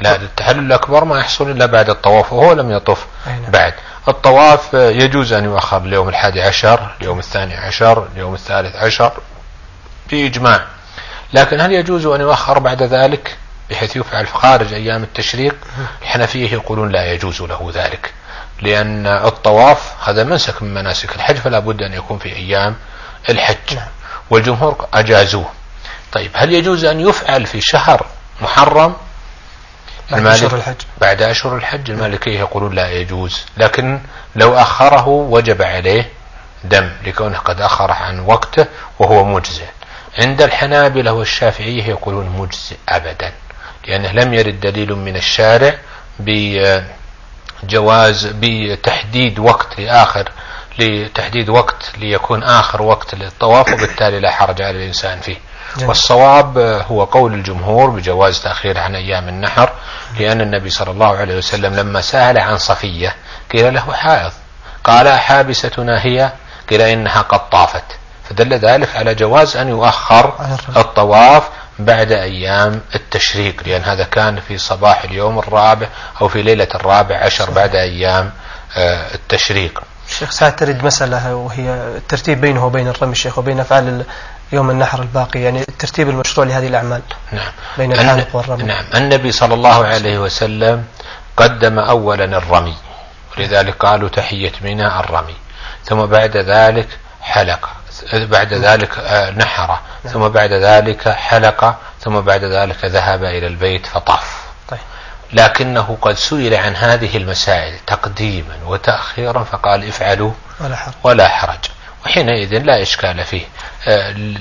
لا 0.00 0.16
التحلل 0.16 0.58
الأكبر 0.58 1.04
ما 1.04 1.18
يحصل 1.18 1.50
إلا 1.50 1.66
بعد 1.66 1.90
الطواف 1.90 2.32
وهو 2.32 2.52
لم 2.52 2.70
يطف 2.70 3.06
بعد. 3.48 3.74
الطواف 4.08 4.74
يجوز 4.74 5.32
أن 5.32 5.44
يؤخر 5.44 5.76
اليوم 5.76 6.08
الحادي 6.08 6.42
عشر 6.42 6.94
اليوم 7.00 7.18
الثاني 7.18 7.56
عشر 7.56 8.08
اليوم 8.14 8.34
الثالث 8.34 8.76
عشر 8.76 9.12
بإجماع 10.10 10.64
لكن 11.32 11.60
هل 11.60 11.72
يجوز 11.72 12.06
أن 12.06 12.20
يؤخر 12.20 12.58
بعد 12.58 12.82
ذلك؟ 12.82 13.36
بحيث 13.70 13.96
يفعل 13.96 14.28
خارج 14.28 14.72
أيام 14.72 15.02
التشريق؟ 15.02 15.56
الحنفية 16.02 16.52
يقولون 16.52 16.92
لا 16.92 17.12
يجوز 17.12 17.42
له 17.42 17.70
ذلك. 17.74 18.12
لأن 18.62 19.06
الطواف 19.06 19.92
هذا 20.08 20.24
منسك 20.24 20.62
من 20.62 20.74
مناسك 20.74 21.16
الحج 21.16 21.36
فلا 21.36 21.58
بد 21.58 21.82
أن 21.82 21.92
يكون 21.92 22.18
في 22.18 22.36
أيام 22.36 22.76
الحج. 23.28 23.78
والجمهور 24.30 24.88
أجازوه. 24.94 25.50
طيب 26.12 26.30
هل 26.34 26.52
يجوز 26.52 26.84
أن 26.84 27.00
يفعل 27.00 27.46
في 27.46 27.60
شهر 27.60 28.06
محرم؟ 28.42 28.96
بعد 30.10 30.26
أشهر 30.26 30.54
الحج. 30.56 30.74
بعد 31.00 31.22
أشهر 31.22 31.56
الحج 31.56 31.90
المالكية 31.90 32.38
يقولون 32.38 32.74
لا 32.74 32.90
يجوز. 32.90 33.42
لكن 33.56 34.00
لو 34.36 34.54
أخره 34.54 35.08
وجب 35.08 35.62
عليه 35.62 36.08
دم 36.64 36.90
لكونه 37.06 37.38
قد 37.38 37.60
أخر 37.60 37.90
عن 37.90 38.20
وقته 38.20 38.66
وهو 38.98 39.24
مجزئ. 39.24 39.64
عند 40.18 40.42
الحنابلة 40.42 41.12
والشافعية 41.12 41.84
يقولون 41.84 42.28
مجزئ 42.28 42.76
أبدا 42.88 43.32
لأنه 43.88 44.12
لم 44.12 44.34
يرد 44.34 44.60
دليل 44.60 44.94
من 44.94 45.16
الشارع 45.16 45.74
بجواز 47.62 48.26
بتحديد 48.26 49.38
وقت 49.38 49.80
لآخر 49.80 50.28
لتحديد 50.78 51.48
وقت 51.48 51.92
ليكون 51.98 52.42
آخر 52.42 52.82
وقت 52.82 53.14
للطواف 53.14 53.72
وبالتالي 53.72 54.20
لا 54.20 54.30
حرج 54.30 54.62
على 54.62 54.76
الإنسان 54.78 55.20
فيه. 55.20 55.36
جميل. 55.76 55.88
والصواب 55.88 56.58
هو 56.90 57.04
قول 57.04 57.34
الجمهور 57.34 57.90
بجواز 57.90 58.42
تأخير 58.42 58.78
عن 58.78 58.94
أيام 58.94 59.28
النحر 59.28 59.72
لأن 60.18 60.40
النبي 60.40 60.70
صلى 60.70 60.90
الله 60.90 61.16
عليه 61.16 61.36
وسلم 61.36 61.74
لما 61.74 62.00
سأل 62.00 62.38
عن 62.38 62.58
صفية 62.58 63.14
قيل 63.52 63.74
له 63.74 63.92
حائض. 63.92 64.32
قال 64.84 65.08
حابستنا 65.08 66.06
هي؟ 66.06 66.32
قيل 66.70 66.80
إنها 66.80 67.22
قد 67.22 67.50
طافت. 67.50 67.84
فدل 68.30 68.52
ذلك 68.52 68.96
على 68.96 69.14
جواز 69.14 69.56
أن 69.56 69.68
يؤخر 69.68 70.32
الطواف 70.76 71.48
بعد 71.78 72.12
أيام 72.12 72.80
التشريق 72.94 73.62
لأن 73.66 73.82
هذا 73.82 74.04
كان 74.04 74.40
في 74.40 74.58
صباح 74.58 75.04
اليوم 75.04 75.38
الرابع 75.38 75.86
أو 76.20 76.28
في 76.28 76.42
ليلة 76.42 76.68
الرابع 76.74 77.16
عشر 77.16 77.50
بعد 77.50 77.74
أيام 77.74 78.32
التشريق. 79.14 79.82
الشيخ 80.08 80.30
سعد 80.30 80.56
ترد 80.56 80.84
مسألة 80.84 81.34
وهي 81.34 81.70
الترتيب 81.96 82.40
بينه 82.40 82.66
وبين 82.66 82.88
الرمي 82.88 83.12
الشيخ 83.12 83.38
وبين 83.38 83.60
أفعال 83.60 84.04
يوم 84.52 84.70
النحر 84.70 85.02
الباقي 85.02 85.40
يعني 85.40 85.60
الترتيب 85.60 86.08
المشروع 86.08 86.46
لهذه 86.46 86.66
الأعمال 86.66 87.02
نعم. 87.32 87.52
بين 87.78 87.92
الحالق 87.92 88.36
والرمي. 88.36 88.62
نعم. 88.62 88.84
النبي 88.94 89.32
صلى 89.32 89.54
الله 89.54 89.86
عليه 89.86 90.18
وسلم 90.18 90.84
قدم 91.36 91.78
أولا 91.78 92.24
الرمي 92.24 92.76
ولذلك 93.38 93.74
قالوا 93.74 94.08
تحية 94.08 94.52
منى 94.60 94.86
الرمي. 94.86 95.36
ثم 95.84 96.06
بعد 96.06 96.36
ذلك 96.36 96.88
حلق 97.20 97.68
بعد 98.12 98.52
ذلك 98.52 98.98
نحر. 99.36 99.78
ثم 100.12 100.28
بعد 100.28 100.52
ذلك 100.52 101.08
حلق 101.08 101.76
ثم 102.00 102.20
بعد 102.20 102.44
ذلك 102.44 102.84
ذهب 102.84 103.24
إلى 103.24 103.46
البيت 103.46 103.86
فطاف. 103.86 104.44
طيب. 104.68 104.80
لكنه 105.32 105.98
قد 106.02 106.14
سئل 106.14 106.54
عن 106.54 106.76
هذه 106.76 107.16
المسائل 107.16 107.78
تقديما 107.86 108.56
وتأخيرا 108.66 109.44
فقال 109.44 109.88
افعلوا 109.88 110.32
ولا 110.60 110.76
حرج. 110.76 110.94
ولا 111.04 111.28
حرج. 111.28 111.58
وحينئذ 112.04 112.58
لا 112.58 112.82
إشكال 112.82 113.24
فيه. 113.24 113.44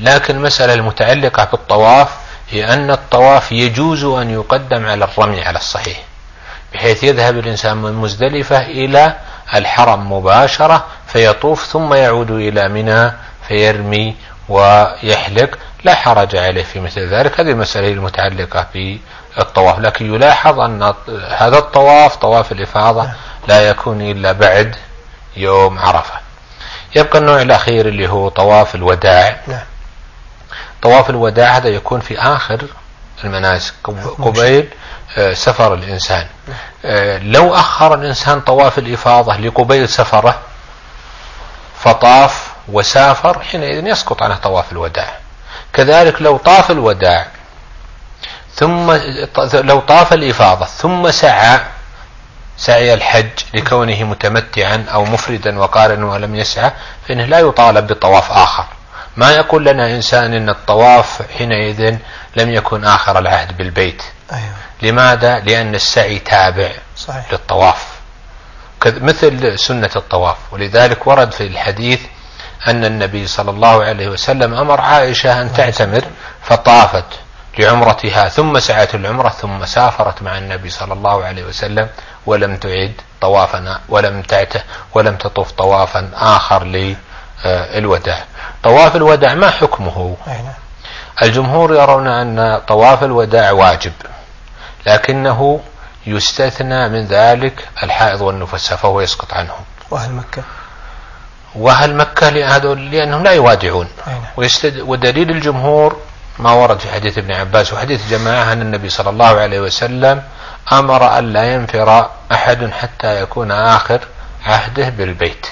لكن 0.01 0.35
المسألة 0.35 0.73
المتعلقة 0.73 1.47
بالطواف 1.51 2.09
هي 2.49 2.73
أن 2.73 2.91
الطواف 2.91 3.51
يجوز 3.51 4.03
أن 4.03 4.29
يقدم 4.29 4.85
على 4.85 5.05
الرمي 5.05 5.41
على 5.41 5.57
الصحيح 5.57 5.99
بحيث 6.73 7.03
يذهب 7.03 7.37
الإنسان 7.39 7.77
من 7.77 7.93
مزدلفة 7.93 8.61
إلى 8.61 9.15
الحرم 9.55 10.13
مباشرة 10.13 10.85
فيطوف 11.07 11.65
ثم 11.65 11.93
يعود 11.93 12.31
إلى 12.31 12.67
منى 12.69 13.11
فيرمي 13.47 14.15
ويحلق. 14.49 15.49
لا 15.83 15.95
حرج 15.95 16.35
عليه 16.35 16.63
في 16.63 16.79
مثل 16.79 17.01
ذلك 17.09 17.39
هذه 17.39 17.49
المسألة 17.49 17.87
المتعلقة 17.87 18.67
بالطواف. 18.73 19.79
لكن 19.79 20.15
يلاحظ 20.15 20.59
أن 20.59 20.93
هذا 21.29 21.57
الطواف 21.57 22.15
طواف 22.15 22.51
الإفاضة 22.51 23.09
لا 23.47 23.69
يكون 23.69 24.01
إلا 24.01 24.31
بعد 24.31 24.75
يوم 25.37 25.79
عرفة. 25.79 26.13
يبقى 26.95 27.19
النوع 27.19 27.41
الأخير 27.41 27.87
اللي 27.87 28.09
هو 28.09 28.29
طواف 28.29 28.75
الوداع. 28.75 29.37
نعم. 29.47 29.65
طواف 30.81 31.09
الوداع 31.09 31.57
هذا 31.57 31.69
يكون 31.69 31.99
في 31.99 32.19
آخر 32.19 32.65
المناسك 33.23 33.73
قبيل 34.21 34.69
سفر 35.33 35.73
الإنسان. 35.73 36.27
لو 37.31 37.55
أخر 37.55 37.93
الإنسان 37.93 38.41
طواف 38.41 38.77
الإفاضة 38.79 39.37
لقبيل 39.37 39.89
سفره 39.89 40.39
فطاف 41.79 42.53
وسافر 42.67 43.39
حينئذ 43.43 43.87
يسقط 43.87 44.23
عنه 44.23 44.35
طواف 44.35 44.71
الوداع. 44.71 45.17
كذلك 45.73 46.21
لو 46.21 46.37
طاف 46.37 46.71
الوداع 46.71 47.27
ثم 48.55 48.91
لو 49.53 49.79
طاف 49.79 50.13
الإفاضة 50.13 50.65
ثم 50.65 51.11
سعى 51.11 51.59
سعي 52.57 52.93
الحج 52.93 53.29
لكونه 53.53 54.03
متمتعا 54.03 54.85
أو 54.93 55.05
مفردا 55.05 55.59
وقارنا 55.59 56.05
ولم 56.05 56.35
يسعى 56.35 56.71
فإنه 57.07 57.25
لا 57.25 57.39
يطالب 57.39 57.87
بطواف 57.87 58.31
آخر 58.31 58.65
ما 59.17 59.31
يقول 59.31 59.65
لنا 59.65 59.95
إنسان 59.95 60.33
إن 60.33 60.49
الطواف 60.49 61.21
حينئذ 61.37 61.95
لم 62.35 62.49
يكن 62.53 62.85
آخر 62.85 63.19
العهد 63.19 63.57
بالبيت 63.57 64.03
أيوة. 64.33 64.43
لماذا؟ 64.81 65.39
لأن 65.39 65.75
السعي 65.75 66.19
تابع 66.19 66.71
صحيح. 66.97 67.31
للطواف 67.31 67.85
مثل 68.85 69.59
سنة 69.59 69.89
الطواف 69.95 70.37
ولذلك 70.51 71.07
ورد 71.07 71.31
في 71.31 71.47
الحديث 71.47 71.99
أن 72.67 72.85
النبي 72.85 73.27
صلى 73.27 73.51
الله 73.51 73.83
عليه 73.83 74.07
وسلم 74.07 74.53
أمر 74.53 74.81
عائشة 74.81 75.41
أن 75.41 75.53
تعتمر 75.53 76.03
فطافت 76.43 77.05
لعمرتها 77.59 78.29
ثم 78.29 78.59
سعت 78.59 78.95
العمرة 78.95 79.29
ثم 79.29 79.65
سافرت 79.65 80.21
مع 80.21 80.37
النبي 80.37 80.69
صلى 80.69 80.93
الله 80.93 81.23
عليه 81.23 81.43
وسلم 81.43 81.87
ولم 82.25 82.57
تعد 82.57 82.93
طوافا 83.21 83.79
ولم 83.89 84.21
تعته 84.21 84.61
ولم 84.93 85.15
تطوف 85.15 85.51
طوافا 85.51 86.09
آخر 86.13 86.63
للوداع. 86.63 88.23
طواف 88.63 88.95
الوداع 88.95 89.33
ما 89.33 89.49
حكمه؟ 89.49 90.15
الجمهور 91.21 91.75
يرون 91.75 92.07
أن 92.07 92.61
طواف 92.67 93.03
الوداع 93.03 93.51
واجب 93.51 93.93
لكنه 94.85 95.59
يستثنى 96.07 96.89
من 96.89 97.05
ذلك 97.05 97.67
الحائض 97.83 98.21
والنفساء 98.21 98.77
فهو 98.77 99.01
يسقط 99.01 99.33
عنهم 99.33 99.63
وأهل 99.91 100.11
مكة؟ 100.11 100.43
وأهل 101.55 101.95
مكة 101.95 102.29
لأنهم 102.29 103.23
لا 103.23 103.31
يوادعون. 103.31 103.87
ودليل 104.79 105.29
الجمهور 105.29 105.97
ما 106.39 106.51
ورد 106.51 106.79
في 106.79 106.91
حديث 106.91 107.17
ابن 107.17 107.33
عباس 107.33 107.73
وحديث 107.73 108.09
جماعة 108.09 108.53
أن 108.53 108.61
النبي 108.61 108.89
صلى 108.89 109.09
الله 109.09 109.39
عليه 109.39 109.59
وسلم 109.59 110.23
أمر 110.71 111.17
أن 111.17 111.33
لا 111.33 111.53
ينفر 111.53 112.09
أحد 112.31 112.71
حتى 112.71 113.21
يكون 113.21 113.51
آخر 113.51 113.99
عهده 114.45 114.89
بالبيت. 114.89 115.47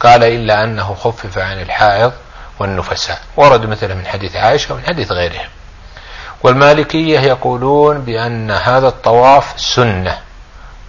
قال 0.00 0.24
إلا 0.24 0.64
أنه 0.64 0.94
خفف 0.94 1.38
عن 1.38 1.60
الحائض 1.60 2.12
والنفساء. 2.58 3.18
ورد 3.36 3.66
مثلا 3.66 3.94
من 3.94 4.06
حديث 4.06 4.36
عائشة 4.36 4.74
ومن 4.74 4.82
حديث 4.84 5.12
غيرهم. 5.12 5.48
والمالكية 6.42 7.20
يقولون 7.20 7.98
بأن 7.98 8.50
هذا 8.50 8.88
الطواف 8.88 9.52
سنة 9.56 10.18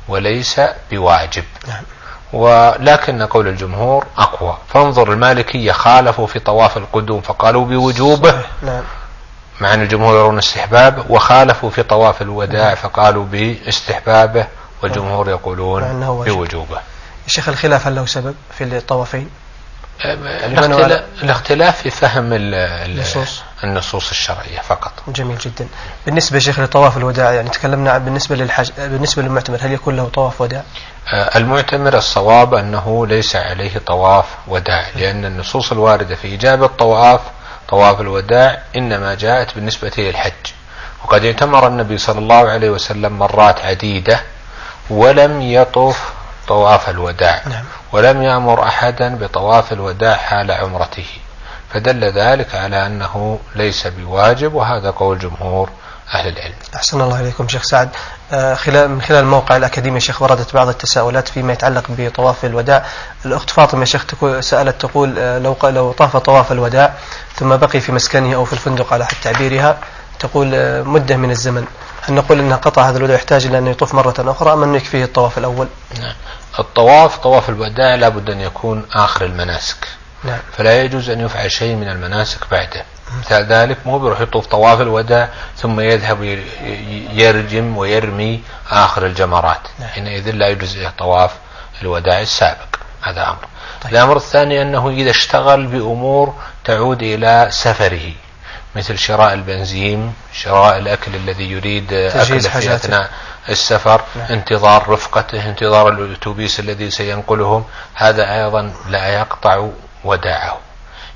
وليس 0.08 0.62
بواجب. 0.92 1.44
نعم. 1.68 1.84
ولكن 2.34 3.22
قول 3.22 3.48
الجمهور 3.48 4.06
أقوى. 4.18 4.58
فانظر 4.74 5.12
المالكية 5.14 5.72
خالفوا 5.72 6.28
في 6.28 6.40
طواف 6.40 6.78
القدوم 6.78 7.22
فقالوا 7.22 7.66
بوجوبه. 7.66 8.42
مع 9.62 9.74
أن 9.74 9.82
الجمهور 9.82 10.16
يرون 10.16 10.38
استحباب 10.38 11.06
وخالفوا 11.10 11.70
في 11.70 11.84
طواف 11.84 12.22
الوداع 12.22 12.76
فقالوا 12.76 13.26
باستحبابه 13.26 14.48
والجمهور 14.84 15.30
يقولون 15.30 16.00
بوجوبه. 16.26 16.80
الشيخ 17.28 17.50
الخلاف 17.50 17.88
هل 17.88 17.96
له 17.96 18.06
سبب 18.06 18.36
في 18.58 18.64
الطوافين؟ 18.64 19.30
الاختلاف, 20.06 21.04
الاختلاف 21.24 21.82
في 21.82 21.90
فهم 21.90 22.30
النصوص. 22.34 23.42
النصوص 23.64 24.10
الشرعية 24.10 24.60
فقط. 24.60 24.92
جميل 25.08 25.38
جدا. 25.38 25.68
بالنسبة 26.06 26.40
شيخ 26.40 26.60
لطواف 26.60 26.98
الوداع 26.98 27.32
يعني 27.32 27.50
تكلمنا 27.50 27.98
بالنسبة 27.98 28.36
للحج 28.36 28.70
بالنسبة 28.78 29.22
للمعتمر 29.22 29.58
هل 29.62 29.72
يكون 29.72 29.96
له 29.96 30.10
طواف 30.14 30.42
وداع؟ 30.42 30.64
آه، 31.14 31.38
المعتمر 31.38 31.98
الصواب 31.98 32.54
أنه 32.54 33.08
ليس 33.08 33.36
عليه 33.36 33.78
طواف 33.78 34.26
وداع 34.48 34.86
لأن 34.96 35.26
النصوص 35.26 35.72
الواردة 35.72 36.16
في 36.16 36.36
إجابة 36.36 36.68
طواف 36.68 37.22
طواف 37.72 38.02
الوداع 38.02 38.64
إنما 38.76 39.16
جاءت 39.16 39.56
بالنسبة 39.56 39.92
للحج. 39.98 40.32
وقد 41.04 41.26
اعتمر 41.26 41.68
النبي 41.68 41.98
صلى 41.98 42.20
الله 42.20 42.50
عليه 42.50 42.70
وسلم 42.70 43.20
مرات 43.20 43.60
عديدة 43.60 44.20
ولم 44.90 45.42
يطف 45.42 46.14
طواف 46.48 46.90
الوداع 46.90 47.42
نعم. 47.46 47.64
ولم 47.92 48.24
يأمر 48.24 48.64
أحدا 48.64 49.16
بطواف 49.16 49.74
الوداع 49.74 50.16
حال 50.16 50.52
عمرته. 50.52 51.08
فدل 51.74 52.04
ذلك 52.04 52.56
على 52.56 52.86
أنه 52.86 53.40
ليس 53.56 53.88
بواجب 53.88 54.54
وهذا 54.54 54.92
قول 54.92 55.20
جمهور 55.20 55.70
أهل 56.14 56.28
العلم. 56.28 56.56
أحسن 56.76 57.02
الله 57.02 57.20
إليكم 57.20 57.48
شيخ 57.48 57.64
سعد. 57.64 57.90
خلال 58.32 58.90
من 58.90 59.02
خلال 59.02 59.20
الموقع 59.20 59.58
الأكاديمي 59.58 60.00
شيخ 60.00 60.22
وردت 60.22 60.54
بعض 60.54 60.68
التساؤلات 60.68 61.28
فيما 61.28 61.54
يتعلق 61.54 61.84
بطواف 61.90 62.46
الوداع. 62.46 62.86
الأخت 63.26 63.50
فاطمة 63.50 63.86
شيخ 63.86 64.06
سألت 64.40 64.82
تقول 64.82 65.16
آه، 65.20 65.40
لو 65.40 65.58
لو 65.64 65.92
طاف 65.92 66.18
طواف 66.18 66.52
الوداع 66.52 66.94
ثم 67.36 67.56
بقي 67.56 67.80
في 67.80 67.92
مسكنه 67.92 68.36
أو 68.36 68.46
في 68.46 68.54
الفندق 68.54 68.94
على 68.94 69.06
حد 69.06 69.16
تعبيرها 69.24 69.78
تقول 70.20 70.52
آه، 70.54 70.82
مدة 70.82 71.18
من 71.18 71.32
الزمن. 71.32 71.66
هل 72.02 72.14
نقول 72.14 72.40
أنها 72.40 72.58
قطع 72.58 72.90
هذا 72.90 72.98
الوداع 72.98 73.16
يحتاج 73.16 73.46
إلى 73.46 73.58
أن 73.58 73.68
يطوف 73.68 73.94
مرة 73.94 74.14
أخرى 74.20 74.54
أم 74.54 74.64
أنه 74.64 74.78
يكفيه 74.78 75.04
الطواف 75.04 75.38
الأول؟ 75.38 75.68
نعم. 76.00 76.14
الطواف 76.60 77.18
طواف 77.18 77.50
الوداع 77.50 77.96
لابد 77.96 78.30
أن 78.30 78.40
يكون 78.42 78.86
آخر 78.94 79.26
المناسك. 79.26 79.88
نعم. 80.24 80.40
فلا 80.58 80.82
يجوز 80.82 81.10
أن 81.10 81.20
يفعل 81.20 81.52
شيء 81.52 81.76
من 81.76 81.90
المناسك 81.90 82.40
بعده. 82.52 82.84
مثال 83.20 83.46
ذلك 83.46 83.78
مو 83.86 84.00
بيروح 84.00 84.22
يطوف 84.22 84.46
طواف 84.46 84.82
الوداع 84.82 85.30
ثم 85.58 85.80
يذهب 85.80 86.24
يرجم 87.14 87.78
ويرمي 87.78 88.42
آخر 88.72 89.06
الجمرات 89.06 89.62
نعم. 89.80 89.90
حينئذ 89.90 90.32
لا 90.32 90.48
يجوز 90.48 90.78
طواف 90.98 91.32
الوداع 91.82 92.22
السابق 92.22 92.76
هذا 93.02 93.24
أمر 93.24 93.48
طيب. 93.82 93.92
الأمر 93.94 94.18
الثاني 94.18 94.62
أنه 94.62 94.90
إذا 94.90 95.10
اشتغل 95.10 95.68
بأمور 95.68 96.34
تعود 96.66 97.04
إلى 97.04 97.48
سفره 97.50 98.12
مثل 98.76 98.98
شراء 98.98 99.34
البنزين 99.34 100.14
شراء 100.34 100.78
الأكل 100.78 101.16
الذي 101.16 101.52
يريد 101.52 101.94
أكله 101.94 102.40
في 102.40 102.76
أثناء 102.76 103.10
السفر 103.50 104.02
نعم. 104.16 104.28
انتظار 104.30 104.90
رفقته 104.90 105.50
انتظار 105.50 105.90
الأتوبيس 105.90 106.60
الذي 106.60 106.90
سينقلهم 106.90 107.66
هذا 107.94 108.34
أيضا 108.36 108.74
لا 108.90 109.08
يقطع 109.08 109.68
وداعه 110.04 110.58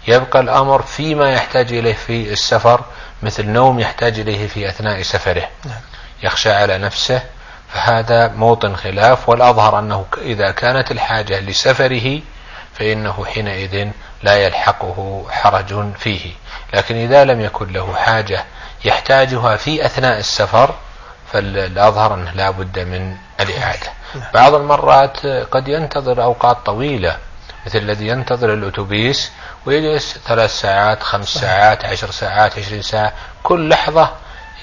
يبقى 0.07 0.39
الأمر 0.39 0.81
فيما 0.81 1.31
يحتاج 1.33 1.73
إليه 1.73 1.93
في 1.93 2.33
السفر 2.33 2.81
مثل 3.23 3.45
نوم 3.49 3.79
يحتاج 3.79 4.19
إليه 4.19 4.47
في 4.47 4.69
أثناء 4.69 5.01
سفره 5.01 5.49
نعم. 5.65 5.81
يخشى 6.23 6.51
على 6.51 6.77
نفسه 6.77 7.21
فهذا 7.73 8.27
موطن 8.27 8.75
خلاف 8.75 9.29
والأظهر 9.29 9.79
أنه 9.79 10.05
إذا 10.17 10.51
كانت 10.51 10.91
الحاجة 10.91 11.39
لسفره 11.39 12.21
فإنه 12.73 13.25
حينئذ 13.25 13.87
لا 14.23 14.37
يلحقه 14.45 15.25
حرج 15.29 15.93
فيه 15.97 16.31
لكن 16.73 16.95
إذا 16.95 17.23
لم 17.23 17.41
يكن 17.41 17.73
له 17.73 17.95
حاجة 17.95 18.43
يحتاجها 18.85 19.55
في 19.55 19.85
أثناء 19.85 20.19
السفر 20.19 20.75
فالأظهر 21.33 22.13
أنه 22.13 22.31
لا 22.31 22.49
بد 22.49 22.79
من 22.79 23.15
الإعادة 23.39 23.87
نعم. 24.15 24.23
بعض 24.33 24.53
المرات 24.53 25.25
قد 25.25 25.67
ينتظر 25.67 26.23
أوقات 26.23 26.57
طويلة 26.65 27.17
مثل 27.65 27.77
الذي 27.77 28.07
ينتظر 28.07 28.53
الأتوبيس 28.53 29.31
ويجلس 29.65 30.17
ثلاث 30.27 30.59
ساعات 30.59 31.03
خمس 31.03 31.27
ساعات 31.27 31.85
عشر 31.85 32.11
ساعات 32.11 32.59
عشرين 32.59 32.81
ساعة. 32.81 33.13
كل 33.43 33.69
لحظة 33.69 34.11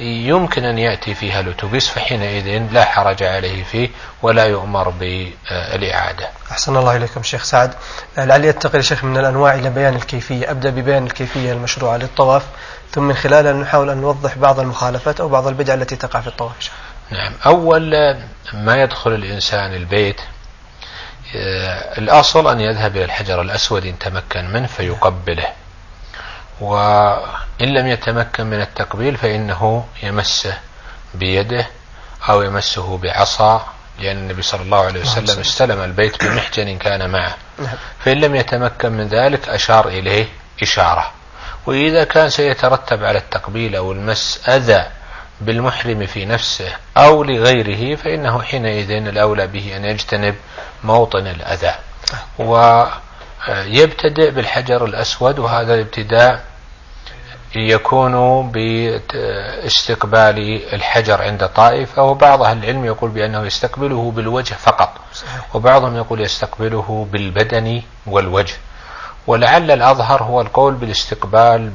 يمكن 0.00 0.64
أن 0.64 0.78
يأتي 0.78 1.14
فيها 1.14 1.40
الأتوبيس 1.40 1.88
فحينئذ 1.88 2.72
لا 2.72 2.84
حرج 2.84 3.22
عليه 3.22 3.64
فيه 3.64 3.88
ولا 4.22 4.44
يؤمر 4.44 4.88
بالإعادة. 4.88 6.28
أحسن 6.50 6.76
الله 6.76 6.96
إليكم 6.96 7.22
شيخ 7.22 7.44
سعد. 7.44 7.74
لعلي 8.18 8.50
أنتقل 8.50 8.84
شيخ 8.84 9.04
من 9.04 9.18
الأنواع 9.18 9.54
إلى 9.54 9.70
بيان 9.70 9.94
الكيفية. 9.94 10.50
أبدأ 10.50 10.70
ببيان 10.70 11.06
الكيفية 11.06 11.52
المشروعة 11.52 11.96
للطواف 11.96 12.42
ثم 12.92 13.02
من 13.02 13.14
خلالها 13.14 13.52
نحاول 13.52 13.90
أن 13.90 13.96
نوضح 13.96 14.38
بعض 14.38 14.60
المخالفات 14.60 15.20
أو 15.20 15.28
بعض 15.28 15.46
البدع 15.46 15.74
التي 15.74 15.96
تقع 15.96 16.20
في 16.20 16.26
الطواف 16.26 16.70
نعم. 17.10 17.32
أول 17.46 18.16
ما 18.52 18.82
يدخل 18.82 19.14
الإنسان 19.14 19.74
البيت 19.74 20.20
الأصل 21.98 22.50
أن 22.50 22.60
يذهب 22.60 22.96
إلى 22.96 23.04
الحجر 23.04 23.40
الأسود 23.42 23.86
إن 23.86 23.98
تمكن 23.98 24.52
منه 24.52 24.66
فيقبله. 24.66 25.48
وإن 26.60 27.68
لم 27.74 27.86
يتمكن 27.86 28.46
من 28.46 28.60
التقبيل 28.60 29.16
فإنه 29.16 29.86
يمسه 30.02 30.58
بيده 31.14 31.66
أو 32.28 32.42
يمسه 32.42 32.98
بعصا 32.98 33.66
لأن 33.98 34.16
النبي 34.16 34.42
صلى 34.42 34.62
الله 34.62 34.78
عليه 34.78 35.00
وسلم 35.00 35.40
استلم 35.40 35.80
البيت 35.80 36.24
بمحجن 36.24 36.78
كان 36.78 37.10
معه. 37.10 37.34
نعم. 37.58 37.74
فإن 38.04 38.20
لم 38.20 38.34
يتمكن 38.34 38.92
من 38.92 39.08
ذلك 39.08 39.48
أشار 39.48 39.88
إليه 39.88 40.26
إشارة. 40.62 41.10
وإذا 41.66 42.04
كان 42.04 42.30
سيترتب 42.30 43.04
على 43.04 43.18
التقبيل 43.18 43.76
أو 43.76 43.92
المس 43.92 44.40
أذى 44.48 44.86
بالمحرم 45.40 46.06
في 46.06 46.24
نفسه 46.24 46.76
أو 46.96 47.24
لغيره 47.24 47.96
فإنه 47.96 48.42
حينئذ 48.42 48.90
الأولى 48.90 49.46
به 49.46 49.76
أن 49.76 49.84
يجتنب 49.84 50.34
موطن 50.84 51.26
الأذى. 51.26 51.74
ويبتدئ 52.38 54.30
بالحجر 54.30 54.84
الأسود 54.84 55.38
وهذا 55.38 55.74
الابتداء 55.74 56.44
يكون 57.56 58.50
باستقبال 58.50 60.38
الحجر 60.72 61.22
عند 61.22 61.48
طائفة 61.48 62.02
وبعض 62.02 62.42
أهل 62.42 62.58
العلم 62.58 62.84
يقول 62.84 63.10
بأنه 63.10 63.46
يستقبله 63.46 64.10
بالوجه 64.10 64.54
فقط. 64.54 64.92
وبعضهم 65.54 65.96
يقول 65.96 66.20
يستقبله 66.20 67.06
بالبدن 67.12 67.82
والوجه. 68.06 68.54
ولعل 69.26 69.70
الأظهر 69.70 70.22
هو 70.22 70.40
القول 70.40 70.74
بالاستقبال 70.74 71.68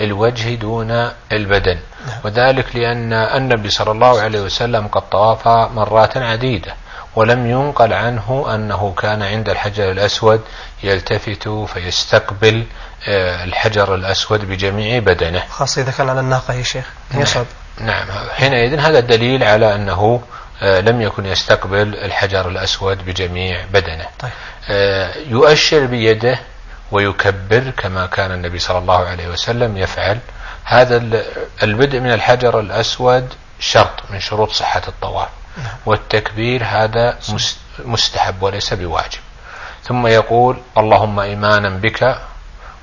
بالوجه 0.00 0.54
دون 0.54 1.10
البدن. 1.32 1.78
وذلك 2.24 2.76
لأن 2.76 3.12
النبي 3.12 3.70
صلى 3.70 3.90
الله 3.90 4.20
عليه 4.20 4.40
وسلم 4.40 4.86
قد 4.86 5.08
طاف 5.08 5.48
مرات 5.48 6.16
عديدة. 6.16 6.74
ولم 7.16 7.46
ينقل 7.46 7.92
عنه 7.92 8.46
أنه 8.54 8.94
كان 8.98 9.22
عند 9.22 9.48
الحجر 9.48 9.90
الأسود 9.90 10.40
يلتفت 10.82 11.48
فيستقبل 11.48 12.64
آه، 13.08 13.44
الحجر 13.44 13.94
الأسود 13.94 14.44
بجميع 14.44 14.98
بدنه 14.98 15.42
خاصة 15.50 15.82
إذا 15.82 15.90
كان 15.90 16.08
على 16.08 16.20
الناقة 16.20 16.54
يا 16.54 16.62
شيخ 16.62 16.84
يصعب 17.14 17.46
نعم, 17.80 18.08
نعم. 18.08 18.28
حينئذ 18.30 18.78
هذا 18.78 19.00
دليل 19.00 19.44
على 19.44 19.74
أنه 19.74 20.22
آه، 20.62 20.80
لم 20.80 21.02
يكن 21.02 21.26
يستقبل 21.26 21.94
الحجر 21.94 22.48
الأسود 22.48 23.04
بجميع 23.04 23.64
بدنه 23.72 24.06
طيب. 24.18 24.30
آه، 24.70 25.14
يؤشر 25.28 25.86
بيده 25.86 26.38
ويكبر 26.92 27.70
كما 27.76 28.06
كان 28.06 28.32
النبي 28.32 28.58
صلى 28.58 28.78
الله 28.78 29.06
عليه 29.06 29.28
وسلم 29.28 29.76
يفعل 29.76 30.18
هذا 30.64 31.22
البدء 31.62 32.00
من 32.00 32.12
الحجر 32.12 32.60
الأسود 32.60 33.34
شرط 33.60 34.10
من 34.10 34.20
شروط 34.20 34.52
صحة 34.52 34.82
الطواف 34.88 35.28
نعم. 35.28 35.45
والتكبير 35.86 36.64
هذا 36.64 37.18
مستحب 37.78 38.42
وليس 38.42 38.74
بواجب. 38.74 39.20
ثم 39.84 40.06
يقول 40.06 40.56
اللهم 40.78 41.20
إيمانا 41.20 41.68
بك 41.68 42.18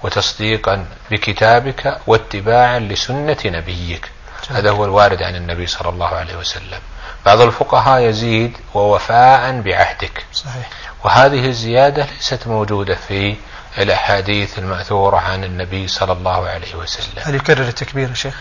وتصديقا 0.03 0.85
بكتابك 1.11 1.99
واتباعا 2.07 2.79
لسنة 2.79 3.37
نبيك. 3.45 4.11
هذا 4.49 4.71
هو 4.71 4.85
الوارد 4.85 5.23
عن 5.23 5.35
النبي 5.35 5.67
صلى 5.67 5.89
الله 5.89 6.07
عليه 6.07 6.35
وسلم. 6.37 6.79
بعض 7.25 7.41
الفقهاء 7.41 8.01
يزيد 8.01 8.57
ووفاء 8.73 9.61
بعهدك. 9.61 10.25
صحيح. 10.33 10.69
وهذه 11.03 11.45
الزيادة 11.45 12.05
ليست 12.05 12.47
موجودة 12.47 12.95
في 12.95 13.35
الأحاديث 13.77 14.59
المأثورة 14.59 15.17
عن 15.17 15.43
النبي 15.43 15.87
صلى 15.87 16.11
الله 16.11 16.49
عليه 16.49 16.75
وسلم. 16.75 17.23
هل 17.23 17.35
يكرر 17.35 17.67
التكبير 17.67 18.09
يا 18.09 18.13
شيخ؟ 18.13 18.35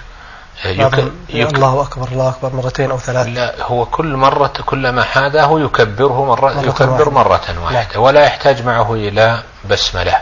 يك... 0.64 1.12
يك... 1.28 1.54
الله 1.54 1.82
أكبر 1.82 2.08
الله 2.08 2.28
أكبر 2.28 2.52
مرتين 2.56 2.90
أو 2.90 2.98
ثلاث. 2.98 3.26
لا 3.26 3.62
هو 3.62 3.86
كل 3.86 4.16
مرة 4.16 4.52
كلما 4.66 5.02
حاذاه 5.02 5.60
يكبره 5.60 6.24
مرة, 6.24 6.52
مرة 6.54 6.62
يكبر 6.68 6.90
واحدة. 6.90 7.10
مرة 7.10 7.40
واحدة 7.64 7.92
لا. 7.94 7.98
ولا 7.98 8.24
يحتاج 8.24 8.62
معه 8.62 8.94
إلى 8.94 9.42
بسملة. 9.70 10.20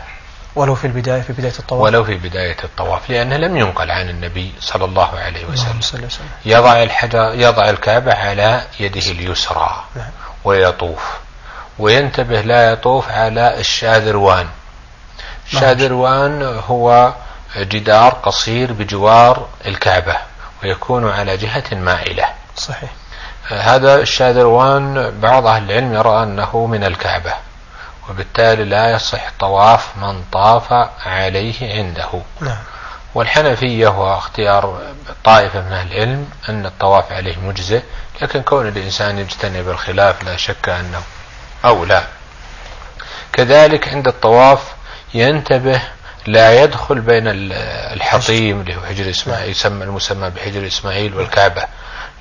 ولو 0.57 0.75
في 0.75 0.87
البداية 0.87 1.23
في 1.23 1.33
بداية 1.33 1.53
الطواف. 1.59 1.83
ولو 1.83 2.05
في 2.05 2.15
بداية 2.15 2.57
الطواف 2.65 3.11
لأنه 3.11 3.37
لم 3.37 3.57
ينقل 3.57 3.91
عن 3.91 4.09
النبي 4.09 4.53
صلى 4.61 4.85
الله 4.85 5.19
عليه 5.19 5.47
وسلم. 5.47 6.11
يضع 6.45 6.83
الحجر 6.83 7.33
يضع 7.35 7.71
الكعبة 7.71 8.15
على 8.15 8.63
يده 8.81 9.11
اليسرى 9.11 9.85
نعم. 9.97 10.11
ويطوف. 10.45 11.19
وينتبه 11.79 12.41
لا 12.41 12.73
يطوف 12.73 13.11
على 13.11 13.61
الشاذروان. 13.61 14.47
الشاذروان 15.47 16.61
هو 16.69 17.13
جدار 17.57 18.13
قصير 18.13 18.73
بجوار 18.73 19.49
الكعبة 19.67 20.17
ويكون 20.63 21.11
على 21.11 21.37
جهة 21.37 21.65
مائلة. 21.73 22.25
صحيح. 22.57 22.91
هذا 23.49 24.01
الشاذروان 24.01 25.21
بعض 25.21 25.47
أهل 25.47 25.71
العلم 25.71 25.95
يرى 25.95 26.23
أنه 26.23 26.67
من 26.67 26.85
الكعبة 26.85 27.33
وبالتالي 28.11 28.65
لا 28.65 28.91
يصح 28.91 29.31
طواف 29.39 29.97
من 29.97 30.25
طاف 30.33 30.73
عليه 31.07 31.75
عنده. 31.77 32.09
نعم. 32.41 32.59
والحنفية 33.15 33.89
واختيار 33.89 34.83
طائفة 35.25 35.61
من 35.61 35.73
أهل 35.73 35.93
العلم 35.93 36.31
أن 36.49 36.67
الطواف 36.67 37.13
عليه 37.13 37.39
مجزئ 37.39 37.83
لكن 38.23 38.43
كون 38.43 38.69
الإنسان 38.69 39.19
يجتنب 39.19 39.69
الخلاف 39.69 40.25
لا 40.25 40.37
شك 40.37 40.69
أنه 40.69 41.03
أولى. 41.65 42.05
كذلك 43.33 43.89
عند 43.89 44.09
الطواف 44.09 44.63
ينتبه 45.15 45.83
لا 46.33 46.63
يدخل 46.63 47.01
بين 47.01 47.25
الحطيم 47.27 48.61
اللي 48.61 48.77
هو 48.77 48.81
حجر 48.81 49.11
إسماعيل 49.11 49.51
يسمى 49.51 49.85
المسمى 49.85 50.31
بحجر 50.31 50.67
إسماعيل 50.67 51.15
والكعبة. 51.15 51.63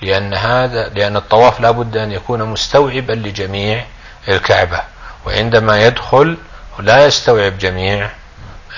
لأن 0.02 0.34
هذا 0.34 0.90
لأن 0.90 1.16
الطواف 1.18 1.60
لابد 1.60 1.98
أن 1.98 2.12
يكون 2.12 2.44
مستوعبا 2.44 3.14
لجميع 3.14 3.86
الكعبة. 4.28 4.82
وعندما 5.26 5.86
يدخل 5.86 6.38
لا 6.80 7.06
يستوعب 7.06 7.58
جميع 7.58 8.10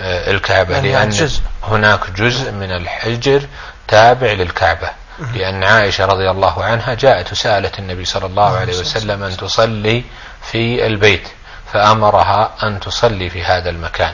آه، 0.01 0.31
الكعبة. 0.31 0.79
لأن 0.79 1.09
جزء. 1.09 1.41
هناك 1.63 2.09
جزء 2.11 2.51
من 2.51 2.71
الحجر 2.71 3.41
تابع 3.87 4.31
للكعبة. 4.31 4.89
لأن 5.33 5.63
عائشة 5.63 6.05
رضي 6.05 6.29
الله 6.29 6.63
عنها 6.63 6.93
جاءت 6.93 7.31
وسألت 7.31 7.79
النبي 7.79 8.05
صلى 8.05 8.25
الله 8.25 8.57
عليه 8.57 8.79
وسلم 8.79 9.23
أن 9.23 9.37
تصلي 9.37 10.03
في 10.51 10.85
البيت 10.85 11.27
فأمرها 11.73 12.51
أن 12.63 12.79
تصلي 12.79 13.29
في 13.29 13.43
هذا 13.43 13.69
المكان. 13.69 14.13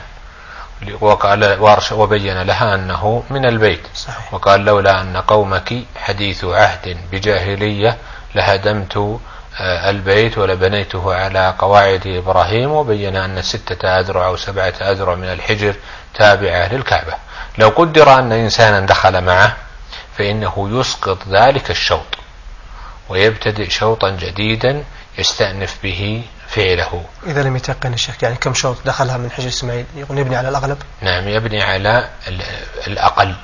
وقال 1.00 1.58
وبين 1.92 2.42
لها 2.42 2.74
أنه 2.74 3.22
من 3.30 3.46
البيت 3.46 3.80
صحيح. 3.94 4.34
وقال 4.34 4.64
لولا 4.64 5.00
أن 5.00 5.16
قومك 5.16 5.74
حديث 5.96 6.44
عهد 6.44 6.96
بجاهلية 7.12 7.96
لهدمت 8.34 8.96
آه، 9.60 9.90
البيت 9.90 10.38
ولبنيته 10.38 11.14
على 11.14 11.54
قواعد 11.58 12.06
إبراهيم 12.06 12.70
وبين 12.70 13.16
أن 13.16 13.42
ستة 13.42 13.88
أذرع 13.88 14.26
أو 14.26 14.36
سبعة 14.36 14.74
أذرع 14.80 15.14
من 15.14 15.32
الحجر 15.32 15.74
تابعة 16.14 16.74
للكعبة 16.74 17.14
لو 17.58 17.68
قدر 17.68 18.18
أن 18.18 18.32
إنسانا 18.32 18.86
دخل 18.86 19.24
معه 19.24 19.56
فإنه 20.18 20.68
يسقط 20.80 21.18
ذلك 21.28 21.70
الشوط 21.70 22.18
ويبتدئ 23.08 23.70
شوطا 23.70 24.10
جديدا 24.10 24.84
يستأنف 25.18 25.76
به 25.82 26.22
فعله 26.48 27.04
إذا 27.26 27.42
لم 27.42 27.56
يتقن 27.56 27.92
الشيخ 27.92 28.22
يعني 28.22 28.36
كم 28.36 28.54
شوط 28.54 28.76
دخلها 28.84 29.16
من 29.16 29.30
حجر 29.30 29.48
إسماعيل 29.48 29.86
يبني 29.96 30.36
على 30.36 30.48
الأغلب 30.48 30.78
نعم 31.02 31.28
يبني 31.28 31.62
على 31.62 32.08
الأقل 32.86 33.34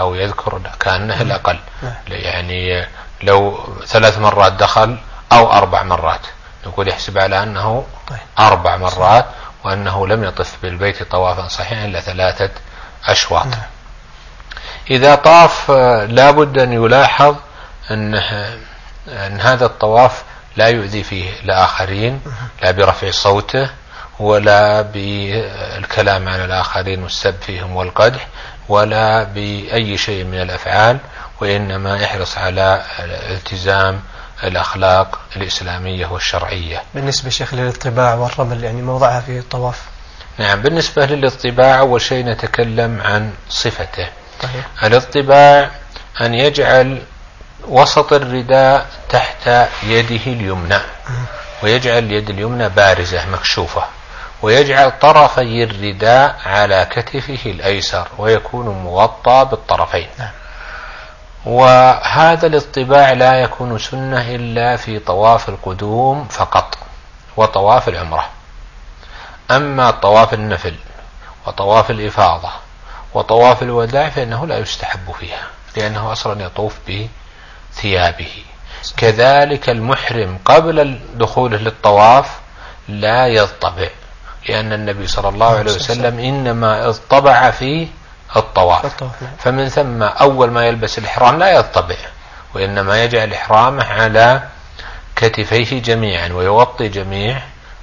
أو 0.00 0.14
يذكر 0.14 0.60
كأنه 0.80 1.14
نعم. 1.14 1.22
الأقل 1.22 1.58
نعم. 1.82 1.94
يعني 2.08 2.86
لو 3.22 3.68
ثلاث 3.86 4.18
مرات 4.18 4.52
دخل 4.52 4.98
أو 5.32 5.52
أربع 5.52 5.82
مرات 5.82 6.20
نقول 6.66 6.88
يحسب 6.88 7.18
على 7.18 7.42
أنه 7.42 7.84
طيب. 8.08 8.18
أربع 8.38 8.76
مرات 8.76 9.26
وأنه 9.64 10.06
لم 10.06 10.24
يطف 10.24 10.56
بالبيت 10.62 11.02
طوافا 11.02 11.48
صحيحا 11.48 11.84
إلا 11.84 12.00
ثلاثة 12.00 12.50
أشواط 13.06 13.46
نعم. 13.46 13.62
إذا 14.90 15.14
طاف 15.14 15.70
لابد 16.10 16.58
أن 16.58 16.72
يلاحظ 16.72 17.36
أنه 17.90 18.58
أن 19.08 19.40
هذا 19.40 19.66
الطواف 19.66 20.22
لا 20.56 20.68
يؤذي 20.68 21.02
فيه 21.02 21.30
الآخرين 21.44 22.20
لا 22.62 22.70
برفع 22.70 23.10
صوته 23.10 23.70
ولا 24.20 24.82
بالكلام 24.82 26.28
على 26.28 26.44
الآخرين 26.44 27.02
والسب 27.02 27.34
فيهم 27.40 27.76
والقدح 27.76 28.28
ولا 28.68 29.22
بأي 29.22 29.98
شيء 29.98 30.24
من 30.24 30.40
الأفعال 30.40 30.98
وإنما 31.40 31.96
يحرص 31.96 32.38
على 32.38 32.82
التزام 33.30 34.00
الأخلاق 34.44 35.18
الإسلامية 35.36 36.06
والشرعية. 36.06 36.82
بالنسبة 36.94 37.30
شيخ 37.30 37.54
للاطباع 37.54 38.14
والرمل 38.14 38.64
يعني 38.64 38.82
موضعها 38.82 39.20
في 39.20 39.38
الطواف. 39.38 39.82
نعم 40.38 40.62
بالنسبة 40.62 41.06
للاطباع 41.06 41.78
أول 41.78 42.00
شيء 42.00 42.24
نتكلم 42.24 43.00
عن 43.00 43.32
صفته. 43.48 44.08
طيب. 44.42 44.62
الاطباع 44.82 45.70
أن 46.20 46.34
يجعل 46.34 47.02
وسط 47.68 48.12
الرداء 48.12 48.86
تحت 49.08 49.46
يده 49.82 50.26
اليمنى. 50.26 50.78
ويجعل 51.62 51.98
اليد 51.98 52.30
اليمنى 52.30 52.68
بارزة 52.68 53.26
مكشوفة. 53.26 53.82
ويجعل 54.42 54.92
طرفي 55.00 55.64
الرداء 55.64 56.36
على 56.46 56.86
كتفه 56.90 57.50
الأيسر 57.50 58.08
ويكون 58.18 58.84
مغطى 58.84 59.46
بالطرفين. 59.50 60.08
وهذا 61.46 62.46
الاطباع 62.46 63.12
لا 63.12 63.34
يكون 63.34 63.78
سنة 63.78 64.20
إلا 64.20 64.76
في 64.76 64.98
طواف 64.98 65.48
القدوم 65.48 66.28
فقط 66.28 66.78
وطواف 67.36 67.88
العمرة. 67.88 68.24
أما 69.50 69.90
طواف 69.90 70.34
النفل 70.34 70.74
وطواف 71.46 71.90
الإفاضة 71.90 72.50
وطواف 73.14 73.62
الوداع 73.62 74.08
فإنه 74.08 74.46
لا 74.46 74.58
يستحب 74.58 75.12
فيها 75.20 75.46
لأنه 75.76 76.12
أصلا 76.12 76.44
يطوف 76.44 76.78
بثيابه 77.72 78.30
كذلك 78.96 79.70
المحرم 79.70 80.38
قبل 80.44 80.98
دخوله 81.14 81.56
للطواف 81.56 82.30
لا 82.88 83.26
يضطبع 83.26 83.88
لأن 84.48 84.72
النبي 84.72 85.06
صلى 85.06 85.28
الله 85.28 85.58
عليه 85.58 85.72
وسلم 85.72 86.18
إنما 86.18 86.88
اضطبع 86.88 87.50
في 87.50 87.88
الطواف. 88.36 89.02
نعم. 89.02 89.10
فمن 89.38 89.68
ثم 89.68 90.02
أول 90.02 90.50
ما 90.50 90.66
يلبس 90.66 90.98
الإحرام 90.98 91.38
لا 91.38 91.56
يضطبع 91.56 91.96
وإنما 92.54 93.04
يجعل 93.04 93.32
إحرامه 93.32 93.84
على 93.84 94.42
كتفيه 95.16 95.82
جميعا 95.82 96.28
ويغطي 96.28 96.88
جميع 96.88 97.42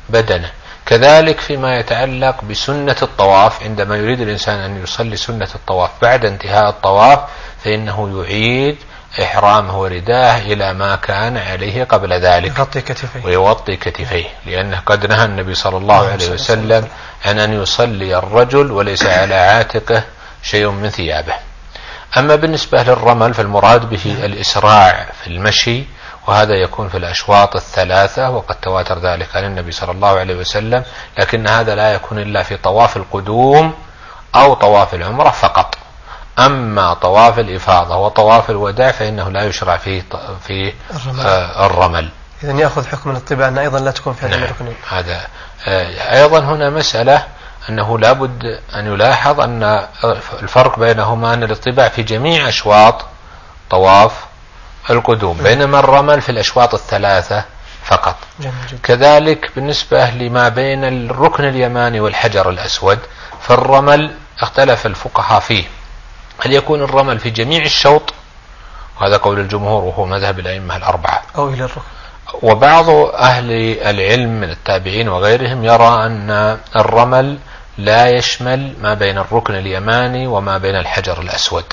بدنه. 0.09 0.51
كذلك 0.85 1.39
فيما 1.39 1.79
يتعلق 1.79 2.43
بسنة 2.43 2.95
الطواف 3.01 3.63
عندما 3.63 3.95
يريد 3.97 4.21
الإنسان 4.21 4.59
أن 4.59 4.83
يصلي 4.83 5.15
سنة 5.15 5.47
الطواف 5.55 5.89
بعد 6.01 6.25
انتهاء 6.25 6.69
الطواف 6.69 7.19
فإنه 7.63 8.23
يعيد 8.23 8.77
إحرامه 9.21 9.79
ورداه 9.79 10.37
إلى 10.37 10.73
ما 10.73 10.95
كان 10.95 11.37
عليه 11.37 11.83
قبل 11.83 12.13
ذلك. 12.13 12.59
يغطي 12.59 12.81
كتفيه. 12.81 13.25
ويغطي 13.25 13.75
كتفيه 13.75 14.25
لأنه 14.45 14.79
قد 14.85 15.05
نهى 15.05 15.25
النبي 15.25 15.55
صلى 15.55 15.77
الله 15.77 16.07
عليه 16.11 16.29
وسلم. 16.31 16.87
عن 17.25 17.39
أن 17.39 17.61
يصلي 17.61 18.17
الرجل 18.17 18.71
وليس 18.71 19.05
على 19.05 19.35
عاتقه 19.35 20.03
شيء 20.43 20.69
من 20.69 20.89
ثيابه. 20.89 21.33
أما 22.17 22.35
بالنسبة 22.35 22.83
للرمل 22.83 23.33
فالمراد 23.33 23.89
به 23.89 24.25
الإسراع 24.25 25.05
في 25.21 25.27
المشي 25.27 25.83
وهذا 26.27 26.53
يكون 26.53 26.89
في 26.89 26.97
الأشواط 26.97 27.55
الثلاثة 27.55 28.29
وقد 28.29 28.55
تواتر 28.55 28.99
ذلك 28.99 29.35
عن 29.35 29.45
النبي 29.45 29.71
صلى 29.71 29.91
الله 29.91 30.19
عليه 30.19 30.35
وسلم 30.35 30.83
لكن 31.17 31.47
هذا 31.47 31.75
لا 31.75 31.93
يكون 31.93 32.19
إلا 32.19 32.43
في 32.43 32.57
طواف 32.57 32.97
القدوم 32.97 33.73
أو 34.35 34.53
طواف 34.53 34.93
العمرة 34.93 35.29
فقط. 35.29 35.77
أما 36.45 36.93
طواف 36.93 37.39
الإفاضة 37.39 37.95
وطواف 37.97 38.49
الوداع 38.49 38.91
فإنه 38.91 39.29
لا 39.29 39.43
يشرع 39.43 39.77
فيه 39.77 40.03
في 40.47 40.73
الرمل, 40.91 41.25
آه 41.25 41.65
الرمل. 41.65 42.09
إذا 42.43 42.51
يأخذ 42.51 42.87
حكم 42.87 43.11
الاطباع 43.11 43.47
أن 43.47 43.57
أيضا 43.57 43.79
لا 43.79 43.91
تكون 43.91 44.13
في 44.13 44.25
هذا 44.25 44.35
نعم. 44.35 44.43
الركن 44.43 44.73
هذا 44.89 45.27
آه 45.67 46.21
أيضا 46.21 46.39
هنا 46.39 46.69
مسألة 46.69 47.23
أنه 47.69 47.99
لابد 47.99 48.43
أن 48.75 48.85
يلاحظ 48.87 49.39
أن 49.39 49.85
الفرق 50.41 50.79
بينهما 50.79 51.33
أن 51.33 51.43
الاطباع 51.43 51.89
في 51.89 52.03
جميع 52.03 52.49
أشواط 52.49 53.05
طواف 53.69 54.11
القدوم 54.89 55.37
بينما 55.37 55.79
الرمل 55.79 56.21
في 56.21 56.29
الأشواط 56.29 56.73
الثلاثة 56.73 57.43
فقط. 57.83 58.15
جميل 58.39 58.53
جميل. 58.67 58.81
كذلك 58.83 59.51
بالنسبة 59.55 60.09
لما 60.09 60.49
بين 60.49 60.83
الركن 60.83 61.45
اليماني 61.45 61.99
والحجر 61.99 62.49
الأسود 62.49 62.99
فالرمل 63.41 64.15
اختلف 64.39 64.85
الفقهاء 64.85 65.39
فيه. 65.39 65.63
هل 66.39 66.53
يكون 66.53 66.81
الرمل 66.81 67.19
في 67.19 67.29
جميع 67.29 67.63
الشوط؟ 67.63 68.13
وهذا 69.01 69.17
قول 69.17 69.39
الجمهور 69.39 69.83
وهو 69.83 70.05
مذهب 70.05 70.39
الأئمة 70.39 70.77
الأربعة. 70.77 71.21
أو 71.35 71.49
إلى 71.49 71.63
الركن. 71.63 71.81
وبعض 72.41 72.89
أهل 73.15 73.51
العلم 73.81 74.41
من 74.41 74.49
التابعين 74.49 75.09
وغيرهم 75.09 75.65
يرى 75.65 76.05
أن 76.05 76.57
الرمل 76.75 77.37
لا 77.77 78.09
يشمل 78.09 78.73
ما 78.81 78.93
بين 78.93 79.17
الركن 79.17 79.55
اليماني 79.55 80.27
وما 80.27 80.57
بين 80.57 80.75
الحجر 80.75 81.21
الأسود. 81.21 81.63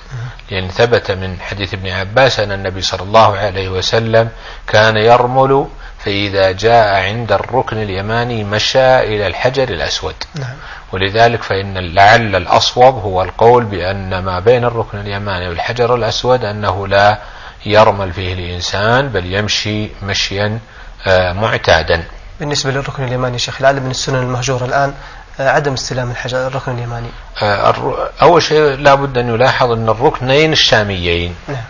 لأن 0.51 0.69
ثبت 0.69 1.11
من 1.11 1.41
حديث 1.41 1.75
ابن 1.75 1.89
عباس 1.89 2.41
أن 2.41 2.53
النبي 2.53 2.83
صلى 2.83 3.03
الله 3.03 3.37
عليه 3.37 3.69
وسلم 3.69 4.29
كان 4.67 4.97
يرمل 4.97 5.67
فإذا 6.07 6.53
جاء 6.53 6.95
عند 6.95 7.33
الركن 7.33 7.77
اليماني 7.83 8.45
مشى 8.45 8.99
إلى 8.99 9.27
الحجر 9.27 9.69
الأسود 9.69 10.15
نعم. 10.35 10.55
ولذلك 10.93 11.43
فإن 11.43 11.79
لعل 11.79 12.37
الأصوب 12.37 12.95
هو 12.95 13.23
القول 13.23 13.65
بأن 13.65 14.19
ما 14.19 14.41
بين 14.41 14.65
الركن 14.65 14.99
اليماني 14.99 15.49
والحجر 15.49 15.95
الأسود 15.95 16.45
أنه 16.45 16.89
لا 16.89 17.19
يرمل 17.67 18.13
فيه 18.13 18.33
الإنسان 18.33 19.09
بل 19.09 19.35
يمشي 19.35 19.89
مشيا 20.03 20.59
آه، 21.07 21.33
معتادا 21.33 22.05
بالنسبة 22.41 22.71
للركن 22.71 23.05
اليماني 23.05 23.39
شيخ 23.39 23.63
لعل 23.63 23.81
من 23.81 23.91
السنن 23.91 24.23
المهجورة 24.23 24.65
الآن 24.65 24.95
آه، 25.41 25.51
عدم 25.51 25.73
استلام 25.73 26.11
الحجر 26.11 26.47
الركن 26.47 26.73
اليماني 26.73 27.09
آه، 27.43 27.75
أول 28.23 28.43
شيء 28.43 28.61
لابد 28.61 29.19
أن 29.19 29.29
يلاحظ 29.29 29.71
أن 29.71 29.89
الركنين 29.89 30.53
الشاميين 30.53 31.35
نعم. 31.49 31.65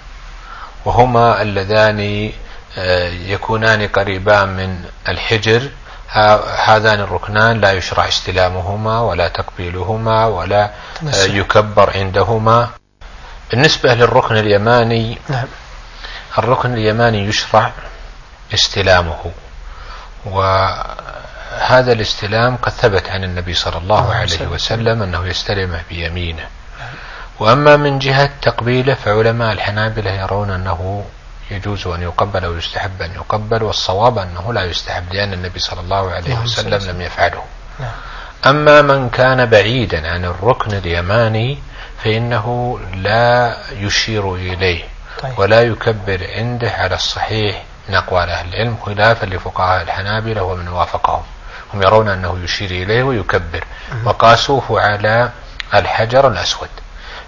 وهما 0.85 1.43
اللذان 1.43 2.31
يكونان 3.27 3.89
قريبان 3.89 4.49
من 4.49 4.85
الحجر. 5.09 5.69
هذان 6.65 7.01
الركنان 7.01 7.61
لا 7.61 7.73
يشرع 7.73 8.09
استلامهما 8.09 9.01
ولا 9.01 9.29
تقبيلهما 9.29 10.27
ولا 10.27 10.71
يكبر 11.13 11.91
عندهما. 11.97 12.69
بالنسبة 13.51 13.95
للركن 13.95 14.37
اليماني 14.37 15.19
نعم. 15.29 15.47
الركن 16.39 16.75
اليماني 16.75 17.25
يشرع 17.25 17.73
استلامه. 18.55 19.33
وهذا 20.25 21.93
الاستلام 21.93 22.57
قد 22.57 22.73
ثبت 22.73 23.11
عن 23.11 23.25
النبي 23.25 23.55
صلى 23.55 23.79
الله 23.79 24.15
عليه 24.15 24.47
وسلم. 24.47 25.03
أنه 25.03 25.27
يستلمه 25.27 25.81
بيمينه. 25.89 26.47
وأما 27.41 27.77
من 27.77 27.99
جهة 27.99 28.31
تقبيله 28.43 28.95
فعلماء 28.95 29.53
الحنابلة 29.53 30.11
يرون 30.11 30.51
أنه 30.51 31.05
يجوز 31.51 31.87
أن 31.87 32.03
يقبل 32.03 32.45
أو 32.45 32.57
يستحب 32.57 33.03
أن 33.03 33.13
يقبل 33.15 33.63
والصواب 33.63 34.19
أنه 34.19 34.53
لا 34.53 34.65
يستحب 34.65 35.13
لأن 35.13 35.33
النبي 35.33 35.59
صلى 35.59 35.81
الله 35.81 36.11
عليه 36.11 36.35
نعم، 36.35 36.45
وسلم 36.45 36.91
لم 36.91 37.01
يفعله. 37.01 37.43
نعم. 37.81 37.91
أما 38.47 38.83
من 38.83 39.09
كان 39.09 39.47
بعيدا 39.47 40.09
عن 40.09 40.25
الركن 40.25 40.73
اليماني 40.73 41.59
فإنه 42.05 42.79
لا 42.95 43.57
يشير 43.73 44.35
إليه 44.35 44.85
طيب. 45.23 45.39
ولا 45.39 45.63
يكبر 45.63 46.27
عنده 46.37 46.71
على 46.71 46.95
الصحيح 46.95 47.63
من 47.89 47.95
أقوال 47.95 48.31
أهل 48.31 48.49
العلم 48.49 48.77
خلافا 48.87 49.27
لفقهاء 49.27 49.83
الحنابلة 49.83 50.43
ومن 50.43 50.69
وافقهم. 50.69 51.23
هم 51.75 51.83
يرون 51.83 52.09
أنه 52.09 52.39
يشير 52.45 52.71
إليه 52.71 53.03
ويكبر. 53.03 53.65
وقاسوه 54.05 54.81
على 54.81 55.31
الحجر 55.75 56.29
الأسود. 56.29 56.69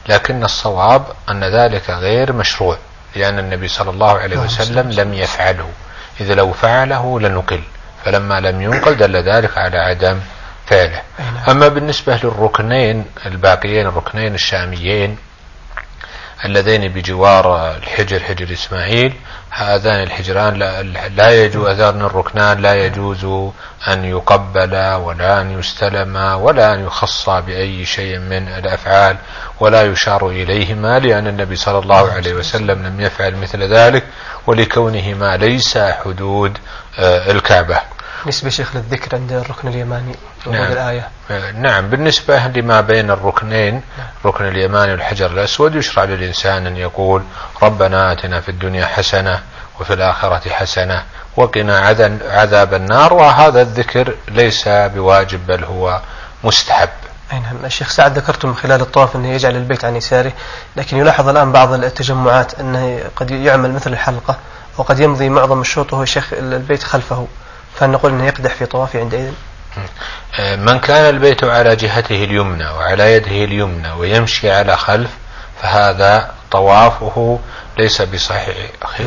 لكن 0.09 0.45
الصواب 0.45 1.07
أن 1.29 1.45
ذلك 1.45 1.91
غير 1.91 2.33
مشروع. 2.33 2.79
لأن 3.19 3.39
النبي 3.39 3.69
صلى 3.69 3.91
الله 3.91 4.19
عليه 4.19 4.37
وسلم 4.37 4.91
لم 4.91 5.15
يفعله. 5.15 5.69
إذا 6.21 6.35
لو 6.35 6.53
فعله 6.53 7.21
لنقل. 7.21 7.61
فلما 8.05 8.41
لم 8.41 8.63
ينقل 8.63 8.97
دل 8.97 9.17
ذلك 9.17 9.59
على 9.59 9.79
عدم 9.79 10.19
فعله. 10.67 11.03
نعم. 11.19 11.51
أما 11.57 11.69
بالنسبة 11.69 12.17
للركنين 12.25 13.05
الباقيين 13.27 13.87
الركنين 13.87 14.35
الشاميين 14.35 15.19
اللذين 16.45 16.89
بجوار 16.89 17.77
الحجر 17.77 18.21
حجر 18.21 18.53
إسماعيل. 18.53 19.15
هذان 19.51 20.03
الحجران 20.03 20.55
لا, 20.55 20.83
لا 21.09 21.45
يجوز 21.45 21.69
هذان 21.69 22.03
الركنان 22.03 22.59
لا 22.63 22.75
يجوز 22.87 23.25
أن 23.89 24.05
يقبل 24.05 24.75
ولا 24.95 25.41
أن 25.41 25.59
يستلم 25.59 26.17
ولا 26.17 26.75
أن 26.75 26.87
يخص 26.87 27.31
بأي 27.31 27.85
شيء 27.85 28.19
من 28.19 28.49
الأفعال 28.49 29.17
ولا 29.61 29.83
يشار 29.83 30.29
إليهما 30.29 30.99
لأن 30.99 31.27
النبي 31.27 31.57
صلى 31.57 31.79
الله 31.79 32.13
عليه 32.13 32.35
وسلم 32.35 32.87
لم 32.87 33.01
يفعل 33.01 33.37
مثل 33.37 33.63
ذلك 33.63 34.05
ولكونهما 34.47 35.37
ليس 35.37 35.79
حدود 35.79 36.59
آه، 36.99 37.31
الكعبة. 37.31 37.81
بالنسبة 38.21 38.51
شيخ 38.51 38.77
للذكر 38.77 39.17
عند 39.17 39.33
الركن 39.33 39.69
اليماني 39.69 40.15
نعم. 40.47 40.73
الآية. 40.73 41.09
آه، 41.31 41.51
نعم. 41.51 41.91
بالنسبة 41.91 42.47
لما 42.47 42.81
بين 42.81 43.11
الركنين 43.11 43.75
نعم. 43.75 44.07
الركن 44.25 44.49
اليماني 44.49 44.93
والحجر 44.93 45.27
الأسود 45.31 45.75
يشرع 45.75 46.05
للإنسان 46.05 46.67
أن 46.67 46.77
يقول 46.77 47.23
ربنا 47.63 48.13
آتنا 48.13 48.41
في 48.41 48.49
الدنيا 48.49 48.87
حسنة 48.87 49.43
وفي 49.81 49.95
الآخرة 49.95 50.51
حسنة 50.51 51.03
وقنا 51.37 51.79
عذاب 52.31 52.75
النار. 52.75 53.13
وهذا 53.15 53.63
الذكر 53.63 54.15
ليس 54.29 54.69
بواجب 54.69 55.47
بل 55.47 55.65
هو 55.65 56.01
مستحب. 56.45 56.89
أي 57.33 57.41
نعم. 57.41 57.65
الشيخ 57.65 57.91
سعد 57.91 58.19
ذكرتم 58.19 58.55
خلال 58.55 58.81
الطواف 58.81 59.17
أنه 59.17 59.29
يجعل 59.29 59.57
البيت 59.57 59.85
عن 59.85 59.97
يساره 59.97 60.33
لكن 60.77 60.97
يلاحظ 60.97 61.29
الآن 61.29 61.53
بعض 61.53 61.73
التجمعات 61.73 62.61
أنه 62.61 63.01
قد 63.17 63.31
يعمل 63.31 63.73
مثل 63.73 63.93
الحلقة 63.93 64.37
وقد 64.79 65.01
يمضي 65.01 65.29
معظم 65.29 65.61
الشوط 65.61 65.93
وهو 65.93 66.03
الشيخ 66.03 66.33
البيت 66.33 66.83
خلفه. 66.83 67.27
فهل 67.79 67.91
نقول 67.91 68.13
أنه 68.13 68.27
يقدح 68.27 68.55
في 68.55 68.67
طوافه 68.67 69.01
عندئذ. 69.01 69.33
آه، 70.39 70.57
من 70.57 70.79
كان 70.79 71.15
البيت 71.15 71.45
على 71.45 71.77
جهته 71.77 72.25
اليمنى 72.25 72.69
وعلى 72.69 73.13
يده 73.13 73.45
اليمنى 73.45 73.93
ويمشي 73.93 74.51
على 74.51 74.77
خلف 74.77 75.11
فهذا 75.63 76.31
طوافه 76.51 77.39
ليس 77.79 78.03
بصحيح 78.03 78.57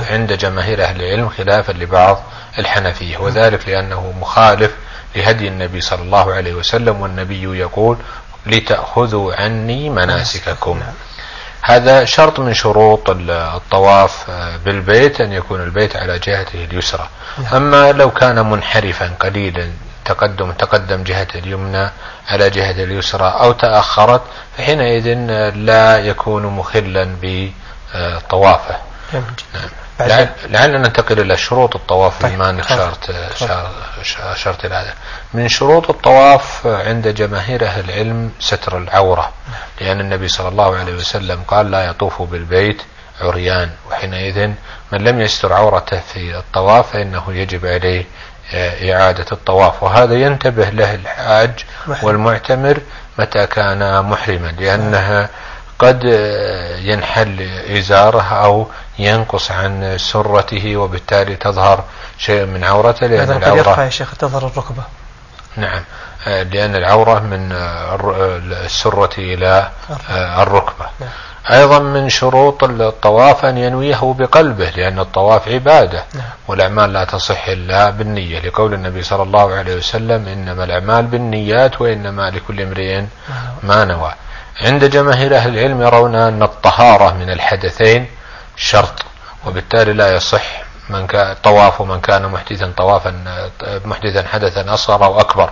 عند 0.09 0.33
جماهير 0.33 0.83
أهل 0.83 1.01
العلم 1.01 1.29
خلافا 1.29 1.71
لبعض 1.71 2.23
الحنفية 2.59 3.17
وذلك 3.17 3.69
لأنه 3.69 4.13
مخالف 4.19 4.71
لهدي 5.15 5.47
النبي 5.47 5.81
صلى 5.81 6.01
الله 6.01 6.33
عليه 6.33 6.53
وسلم 6.53 7.01
والنبي 7.01 7.59
يقول 7.59 7.97
لتأخذوا 8.45 9.33
عني 9.41 9.89
مناسككم. 9.89 10.79
نعم. 10.79 10.93
هذا 11.61 12.05
شرط 12.05 12.39
من 12.39 12.53
شروط 12.53 13.09
الطواف 13.29 14.29
آه، 14.29 14.57
بالبيت 14.57 15.21
أن 15.21 15.33
يكون 15.33 15.63
البيت 15.63 15.95
على 15.95 16.19
جهته 16.19 16.63
اليسرى 16.63 17.07
نعم. 17.37 17.55
أما 17.55 17.91
لو 17.91 18.11
كان 18.11 18.49
منحرفا 18.49 19.11
قليلا 19.19 19.71
تقدم 20.05 20.51
تقدم 20.51 21.03
جهة 21.03 21.27
اليمنى 21.35 21.89
على 22.29 22.49
جهة 22.49 22.71
اليسرى 22.71 23.35
أو 23.39 23.51
تأخرت 23.51 24.21
فحينئذ 24.57 25.13
لا 25.55 25.99
يكون 25.99 26.45
مخلا 26.45 27.15
بطوافه 27.21 28.75
نعم. 29.13 29.23
لعلنا 30.49 30.77
ننتقل 30.77 31.19
إلى 31.19 31.37
شروط 31.37 31.75
الطواف 31.75 32.21
طيب. 32.21 32.33
بما 32.33 32.49
أنك 32.49 32.67
شرت 32.67 33.15
شرت 34.35 34.65
هذا. 34.65 34.93
من 35.33 35.47
شروط 35.47 35.89
الطواف 35.89 36.67
عند 36.67 37.07
جماهير 37.07 37.65
أهل 37.65 37.89
العلم 37.89 38.31
ستر 38.39 38.77
العورة 38.77 39.31
لأن 39.81 39.99
النبي 39.99 40.27
صلى 40.27 40.47
الله 40.47 40.77
عليه 40.77 40.93
وسلم 40.93 41.43
قال 41.47 41.71
لا 41.71 41.85
يطوف 41.85 42.21
بالبيت 42.21 42.81
عريان 43.21 43.69
وحينئذ 43.89 44.47
من 44.91 45.03
لم 45.03 45.21
يستر 45.21 45.53
عورته 45.53 45.99
في 46.13 46.37
الطواف 46.37 46.91
فإنه 46.91 47.23
يجب 47.29 47.65
عليه 47.65 48.05
آه، 48.53 48.93
إعادة 48.93 49.25
الطواف. 49.31 49.83
وهذا 49.83 50.13
ينتبه 50.13 50.69
له 50.69 50.95
الحاج 50.95 51.51
والمعتمر 52.03 52.77
متى 53.19 53.47
كان 53.47 54.05
محرما 54.05 54.47
لأنها 54.59 55.29
قد 55.79 56.05
آه، 56.05 56.77
ينحل 56.77 57.49
إزاره 57.77 58.21
أو 58.43 58.67
ينقص 59.01 59.51
عن 59.51 59.97
سرته 59.97 60.77
وبالتالي 60.77 61.35
تظهر 61.35 61.83
شيء 62.17 62.45
من 62.45 62.63
عورته 62.63 63.07
لأن 63.07 63.31
العورة 63.31 63.57
يرفع 63.57 63.83
يا 63.83 63.89
شيخ 63.89 64.15
تظهر 64.15 64.47
الركبة 64.47 64.83
نعم 65.57 65.81
آه، 66.27 66.43
لأن 66.43 66.75
العورة 66.75 67.19
من 67.19 67.51
السرة 68.51 69.09
إلى 69.17 69.69
الركبة 70.37 70.85
نعم. 70.99 71.09
أيضا 71.51 71.79
من 71.79 72.09
شروط 72.09 72.63
الطواف 72.63 73.45
أن 73.45 73.57
ينويه 73.57 74.15
بقلبه 74.19 74.69
لأن 74.69 74.99
الطواف 74.99 75.47
عبادة 75.47 76.03
نعم. 76.13 76.23
والأعمال 76.47 76.93
لا 76.93 77.03
تصح 77.03 77.47
إلا 77.47 77.89
بالنية 77.89 78.39
لقول 78.39 78.73
النبي 78.73 79.03
صلى 79.03 79.23
الله 79.23 79.53
عليه 79.53 79.75
وسلم 79.75 80.27
إنما 80.27 80.63
الأعمال 80.63 81.05
بالنيات 81.05 81.81
وإنما 81.81 82.29
لكل 82.29 82.61
امرئ 82.61 82.95
نعم. 82.95 83.07
ما 83.63 83.85
نوى 83.85 84.13
عند 84.61 84.85
جماهير 84.85 85.35
أهل 85.35 85.57
العلم 85.57 85.81
يرون 85.81 86.15
أن 86.15 86.43
الطهارة 86.43 87.13
من 87.13 87.29
الحدثين 87.29 88.07
شرط 88.61 89.05
وبالتالي 89.45 89.93
لا 89.93 90.15
يصح 90.15 90.43
من 90.89 91.07
كان 91.07 91.35
طواف 91.43 91.81
من 91.81 92.01
كان 92.01 92.31
محدثا 92.31 92.73
طوافا 92.77 93.13
محدثا 93.85 94.27
حدثا 94.27 94.73
أصغر 94.73 95.05
أو 95.05 95.19
أكبر. 95.19 95.49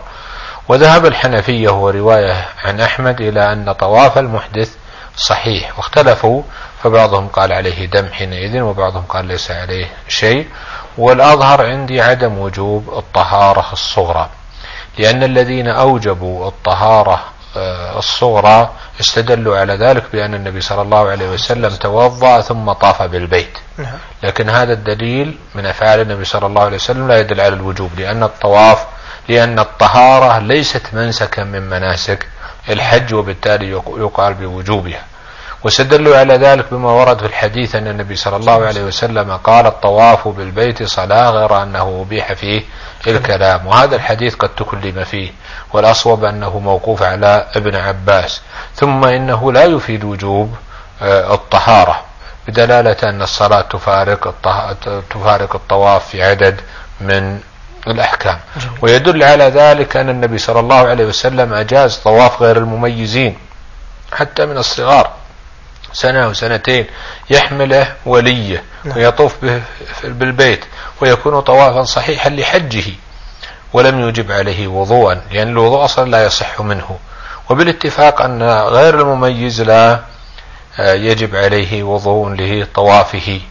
وذهب 0.67 1.05
الحنفية 1.05 1.69
ورواية 1.69 2.45
عن 2.63 2.79
أحمد 2.81 3.21
إلى 3.21 3.53
أن 3.53 3.71
طواف 3.71 4.17
المحدث 4.17 4.75
صحيح. 5.17 5.77
واختلفوا 5.77 6.43
فبعضهم 6.83 7.27
قال 7.27 7.53
عليه 7.53 7.85
دم 7.85 8.07
حينئذ 8.11 8.61
وبعضهم 8.61 9.03
قال 9.09 9.25
ليس 9.25 9.51
عليه 9.51 9.87
شيء. 10.07 10.47
والأظهر 10.97 11.65
عندي 11.65 12.01
عدم 12.01 12.37
وجوب 12.37 12.97
الطهارة 12.97 13.65
الصغرى 13.73 14.29
لأن 14.97 15.23
الذين 15.23 15.67
أوجبوا 15.67 16.47
الطهارة 16.47 17.23
الصغرى 17.97 18.69
استدلوا 18.99 19.57
على 19.57 19.73
ذلك 19.75 20.03
بأن 20.13 20.33
النبي 20.33 20.61
صلى 20.61 20.81
الله 20.81 21.09
عليه 21.09 21.29
وسلم 21.29 21.69
توضأ 21.75 22.41
ثم 22.41 22.71
طاف 22.71 23.01
بالبيت 23.01 23.57
نعم. 23.77 23.97
لكن 24.23 24.49
هذا 24.49 24.73
الدليل 24.73 25.37
من 25.55 25.65
أفعال 25.65 25.99
النبي 25.99 26.25
صلى 26.25 26.45
الله 26.45 26.61
عليه 26.61 26.75
وسلم 26.75 27.07
لا 27.07 27.19
يدل 27.19 27.41
على 27.41 27.53
الوجوب 27.55 27.89
لأن 27.99 28.23
الطواف 28.23 28.85
لأن 29.29 29.59
الطهارة 29.59 30.39
ليست 30.39 30.83
منسكا 30.93 31.43
من 31.43 31.69
مناسك 31.69 32.27
الحج 32.69 33.13
وبالتالي 33.13 33.69
يقال 33.87 34.33
بوجوبها 34.33 35.08
واستدلوا 35.63 36.17
على 36.17 36.33
ذلك 36.33 36.65
بما 36.71 36.91
ورد 36.91 37.19
في 37.19 37.25
الحديث 37.25 37.75
أن 37.75 37.87
النبي 37.87 38.15
صلى 38.15 38.35
الله 38.35 38.65
عليه 38.65 38.83
وسلم 38.83 39.31
قال 39.37 39.65
الطواف 39.67 40.27
بالبيت 40.27 40.83
صلاة 40.83 41.29
غير 41.29 41.63
أنه 41.63 42.05
أبيح 42.07 42.33
فيه 42.33 42.63
الكلام. 43.07 43.67
وهذا 43.67 43.95
الحديث 43.95 44.35
قد 44.35 44.49
تكلم 44.49 45.03
فيه 45.03 45.31
والأصوب 45.73 46.23
أنه 46.23 46.59
موقوف 46.59 47.03
على 47.03 47.47
ابن 47.55 47.75
عباس. 47.75 48.41
ثم 48.75 49.05
إنه 49.05 49.51
لا 49.51 49.63
يفيد 49.63 50.03
وجوب 50.03 50.55
آه، 51.01 51.33
الطهارة 51.33 52.01
بدلالة 52.47 52.97
أن 53.03 53.21
الصلاة 53.21 53.61
تفارق 53.61 54.33
تفارق 55.09 55.55
الطواف 55.55 56.07
في 56.09 56.23
عدد 56.23 56.61
من 57.01 57.39
الأحكام. 57.87 58.39
ويدل 58.81 59.23
على 59.23 59.43
ذلك 59.43 59.97
أن 59.97 60.09
النبي 60.09 60.37
صلى 60.37 60.59
الله 60.59 60.87
عليه 60.87 61.05
وسلم 61.05 61.53
أجاز 61.53 61.95
طواف 61.97 62.41
غير 62.41 62.57
المميزين 62.57 63.37
حتى 64.13 64.45
من 64.45 64.57
الصغار. 64.57 65.11
سنة 65.93 66.25
أو 66.25 66.33
سنتين 66.33 66.85
يحمله 67.29 67.93
وليه 68.05 68.63
نعم. 68.83 68.97
ويطوف 68.97 69.35
به 69.41 69.61
بالبيت 70.03 70.65
ويكون 71.01 71.39
طوافا 71.39 71.83
صحيحا 71.83 72.29
لحجه 72.29 72.93
ولم 73.73 73.99
يجب 74.09 74.31
عليه 74.31 74.67
وضوءا 74.67 75.21
لأن 75.31 75.47
الوضوء 75.47 75.85
أصلا 75.85 76.09
لا 76.09 76.25
يصح 76.25 76.61
منه. 76.61 76.97
وبالاتفاق 77.49 78.21
أن 78.21 78.43
غير 78.51 79.01
المميز 79.01 79.61
لا 79.61 79.99
آه، 80.79 80.93
يجب 80.93 81.35
عليه 81.35 81.83
وضوء 81.83 82.35
لطوافه 82.39 83.41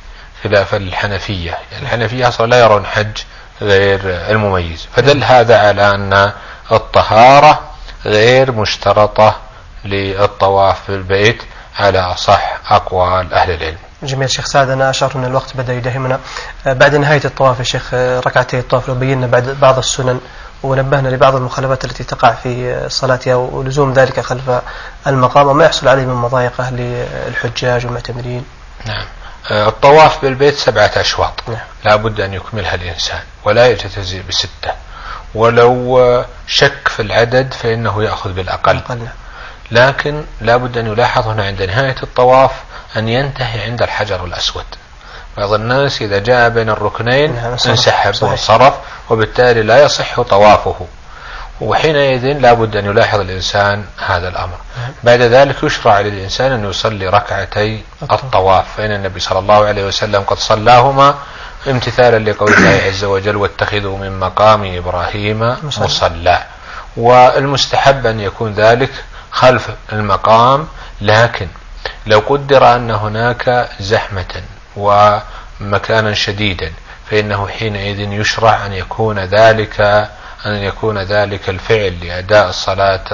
خلاف 0.44 0.74
الحنفية 0.74 1.58
يعني 1.72 1.82
الحنفية 1.82 2.28
أصلا 2.28 2.46
لا 2.46 2.60
يرون 2.60 2.86
حج 2.86 3.16
غير 3.62 4.00
المميز. 4.04 4.88
فدل 4.96 5.24
هذا 5.24 5.58
على 5.58 5.90
أن 5.90 6.32
الطهارة 6.72 7.60
غير 8.04 8.52
مشترطة 8.52 9.36
للطواف 9.84 10.84
في 10.84 10.88
البيت. 10.88 11.42
على 11.78 11.98
أصح 11.98 12.58
أقوال 12.70 13.34
أهل 13.34 13.50
العلم. 13.50 13.76
جميل 14.02 14.30
شيخ 14.30 14.46
سعد 14.46 14.70
أنا 14.70 14.90
أشعر 14.90 15.12
أن 15.16 15.24
الوقت 15.24 15.56
بدأ 15.56 15.72
يداهمنا 15.72 16.20
آه، 16.66 16.72
بعد 16.72 16.94
نهاية 16.94 17.20
الطواف 17.24 17.58
يا 17.58 17.64
شيخ 17.64 17.90
آه، 17.94 18.20
ركعتي 18.20 18.58
الطواف 18.58 18.88
لو 18.88 18.94
بينا 18.94 19.26
بعد 19.26 19.56
بعض 19.60 19.78
السنن 19.78 20.20
ونبهنا 20.62 21.08
لبعض 21.08 21.34
المخالفات 21.34 21.84
التي 21.84 22.04
تقع 22.04 22.30
في 22.32 22.84
صلاتها 22.88 23.34
ولزوم 23.34 23.92
ذلك 23.92 24.20
خلف 24.20 24.60
المقام 25.06 25.46
وما 25.46 25.64
يحصل 25.64 25.88
عليه 25.88 26.04
من 26.04 26.14
مضايق 26.14 26.60
أهل 26.60 26.80
الحجاج 27.28 27.86
والمعتمرين. 27.86 28.44
نعم. 28.86 29.04
آه، 29.50 29.68
الطواف 29.68 30.22
بالبيت 30.22 30.54
سبعة 30.54 30.90
أشواط. 30.96 31.32
نعم. 31.48 31.58
لا 31.84 31.96
بد 31.96 32.20
أن 32.20 32.34
يكملها 32.34 32.74
الإنسان 32.74 33.20
ولا 33.44 33.66
يجتزي 33.66 34.22
بستة. 34.28 34.72
ولو 35.34 36.24
شك 36.46 36.88
في 36.88 37.02
العدد 37.02 37.54
فإنه 37.54 38.02
يأخذ 38.02 38.32
بالأقل. 38.32 38.76
أقل. 38.76 39.08
لكن 39.70 40.24
لا 40.40 40.56
بد 40.56 40.78
أن 40.78 40.86
يلاحظ 40.86 41.28
هنا 41.28 41.44
عند 41.44 41.62
نهاية 41.62 41.96
الطواف 42.02 42.50
أن 42.96 43.08
ينتهي 43.08 43.62
عند 43.62 43.82
الحجر 43.82 44.24
الأسود. 44.24 44.64
بعض 45.36 45.52
الناس 45.52 46.02
إذا 46.02 46.18
جاء 46.18 46.48
بين 46.48 46.70
الركنين 46.70 47.34
نعم،. 47.34 47.56
انسحب. 47.66 48.14
وانصرف 48.22 48.74
وبالتالي 49.10 49.62
لا 49.62 49.82
يصح 49.82 50.20
طوافه. 50.20 50.86
وحينئذ 51.60 52.24
لا 52.24 52.52
بد 52.52 52.76
أن 52.76 52.84
يلاحظ 52.84 53.20
الإنسان 53.20 53.84
هذا 54.06 54.28
الأمر. 54.28 54.56
بعد 55.04 55.20
ذلك 55.20 55.62
يشرع 55.62 56.00
للإنسان 56.00 56.52
أن 56.52 56.70
يصلي 56.70 57.08
ركعتي 57.08 57.82
الطواف. 58.02 58.64
فإن 58.76 58.92
النبي 58.92 59.20
صلى 59.20 59.38
الله 59.38 59.66
عليه 59.66 59.86
وسلم 59.86 60.22
قد 60.22 60.38
صلاهما 60.38 61.14
امتثالا 61.68 62.30
لقول 62.30 62.54
الله 62.54 62.82
عز 62.86 63.04
وجل 63.04 63.36
واتخذوا 63.36 63.98
من 63.98 64.20
مقام 64.20 64.76
إبراهيم 64.76 65.56
مصلى. 65.62 66.42
والمستحب 66.96 68.06
أن 68.06 68.20
يكون 68.20 68.52
ذلك 68.52 68.90
خلف 69.38 69.70
المقام 69.92 70.68
لكن 71.00 71.48
لو 72.06 72.18
قدر 72.18 72.74
أن 72.76 72.90
هناك 72.90 73.68
زحمة 73.80 74.42
ومكانا 74.76 76.14
شديدا 76.14 76.72
فإنه 77.10 77.48
حينئذ 77.48 78.00
يشرع 78.00 78.66
أن 78.66 78.72
يكون 78.72 79.18
ذلك 79.18 79.80
أن 80.46 80.54
يكون 80.54 80.98
ذلك 80.98 81.48
الفعل 81.48 81.94
لأداء 82.06 82.48
الصلاة 82.48 83.04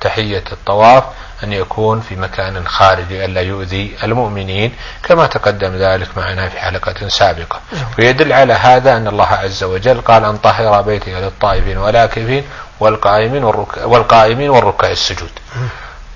تحية 0.00 0.44
الطواف 0.52 1.04
أن 1.44 1.52
يكون 1.52 2.00
في 2.00 2.16
مكان 2.16 2.68
خارجي 2.68 3.24
ألا 3.24 3.40
يؤذي 3.40 3.96
المؤمنين 4.04 4.72
كما 5.02 5.26
تقدم 5.26 5.76
ذلك 5.76 6.18
معنا 6.18 6.48
في 6.48 6.60
حلقة 6.60 7.08
سابقة. 7.08 7.60
ويدل 7.98 8.32
على 8.32 8.52
هذا 8.52 8.96
أن 8.96 9.06
الله 9.06 9.26
عز 9.26 9.64
وجل 9.64 10.00
قال 10.00 10.24
أن 10.24 10.36
طهر 10.36 10.82
بيتي 10.82 11.14
للطائفين 11.14 11.78
والآكفين 11.78 12.44
والقائمين 12.80 13.44
والركع, 13.44 13.84
والقائمين 13.84 14.50
والركع 14.50 14.90
السجود. 14.90 15.30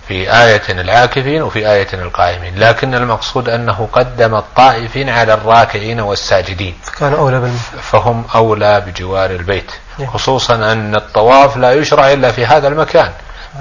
في 0.09 0.33
آية 0.33 0.63
العاكفين 0.69 1.43
وفي 1.43 1.71
آية 1.73 1.89
القائمين. 1.93 2.59
لكن 2.59 2.95
المقصود 2.95 3.49
أنه 3.49 3.89
قدم 3.93 4.35
الطائفين 4.35 5.09
على 5.09 5.35
الراكعين 5.35 6.01
والساجدين. 6.01 6.75
فكان 6.83 7.13
أولى 7.13 7.41
بالمثل 7.41 7.79
فهم 7.83 8.25
أولى 8.35 8.81
بجوار 8.81 9.31
البيت. 9.31 9.73
نعم. 9.99 10.11
خصوصا 10.11 10.55
أن 10.55 10.95
الطواف 10.95 11.57
لا 11.57 11.73
يشرع 11.73 12.13
إلا 12.13 12.33
في 12.33 12.47
هذا 12.47 12.69
المكان. 12.69 13.13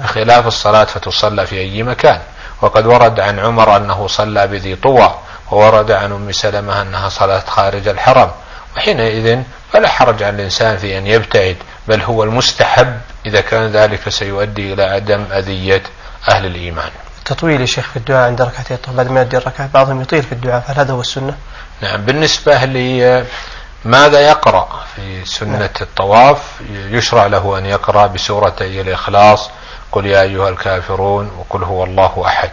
بخلاف 0.02 0.46
الصلاة 0.46 0.84
فتصلى 0.84 1.46
في 1.46 1.58
أي 1.60 1.82
مكان. 1.82 2.20
وقد 2.62 2.86
ورد 2.86 3.20
عن 3.20 3.38
عمر 3.38 3.76
أنه 3.76 4.06
صلى 4.06 4.46
بذي 4.46 4.76
طوى. 4.76 5.14
وورد 5.50 5.90
عن 5.90 6.12
أم 6.12 6.32
سلمة 6.32 6.82
أنها 6.82 7.08
صلت 7.08 7.48
خارج 7.48 7.88
الحرم. 7.88 8.30
وحينئذ 8.76 9.42
فلا 9.74 9.88
حرج 9.88 10.22
على 10.22 10.36
الإنسان 10.36 10.76
في 10.76 10.98
أن 10.98 11.06
يبتعد 11.06 11.56
بل 11.88 12.00
هو 12.02 12.24
المستحب. 12.24 13.00
إذا 13.26 13.40
كان 13.40 13.72
ذلك 13.72 14.08
سيؤدي 14.08 14.72
إلى 14.72 14.82
عدم 14.82 15.24
أذية 15.32 15.82
أهل 16.28 16.46
الإيمان. 16.46 16.90
التطويل 17.18 17.60
يا 17.60 17.66
شيخ 17.66 17.90
في 17.90 17.96
الدعاء 17.96 18.26
عند 18.26 18.42
ركعتي 18.42 18.74
الطواف 18.74 18.96
بعد 18.96 19.10
ما 19.10 19.20
يؤدي 19.20 19.36
الركعة 19.36 19.68
بعضهم 19.74 20.00
يطيل 20.00 20.22
في 20.22 20.32
الدعاء 20.32 20.60
فهل 20.60 20.76
هذا 20.76 20.92
هو 20.92 21.00
السنة؟ 21.00 21.36
نعم. 21.82 22.04
بالنسبة 22.04 22.64
لماذا 22.64 24.20
يقرأ 24.20 24.84
في 24.96 25.24
سنة 25.24 25.70
الطواف؟ 25.80 26.38
يشرع 26.70 27.26
له 27.26 27.58
أن 27.58 27.66
يقرأ 27.66 28.06
بسورتي 28.06 28.80
الإخلاص 28.80 29.50
قل 29.92 30.06
يا 30.06 30.22
أيها 30.22 30.48
الكافرون 30.48 31.30
وقل 31.38 31.64
هو 31.64 31.84
الله 31.84 32.22
أحد. 32.26 32.50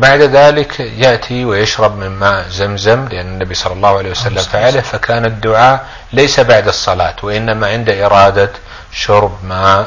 وبعد 0.00 0.20
ذلك 0.20 0.80
يأتي 0.80 1.44
ويشرب 1.44 1.96
من 1.96 2.08
ماء 2.08 2.48
زمزم 2.48 3.08
لأن 3.08 3.26
النبي 3.26 3.54
صلى 3.54 3.72
الله 3.72 3.98
عليه 3.98 4.10
وسلم 4.10 4.42
فعله 4.42 4.80
فكان 4.80 5.24
الدعاء 5.24 5.84
ليس 6.12 6.40
بعد 6.40 6.68
الصلاة 6.68 7.14
وإنما 7.22 7.66
عند 7.66 7.88
إرادة 7.90 8.50
شرب 8.92 9.32
ماء 9.44 9.86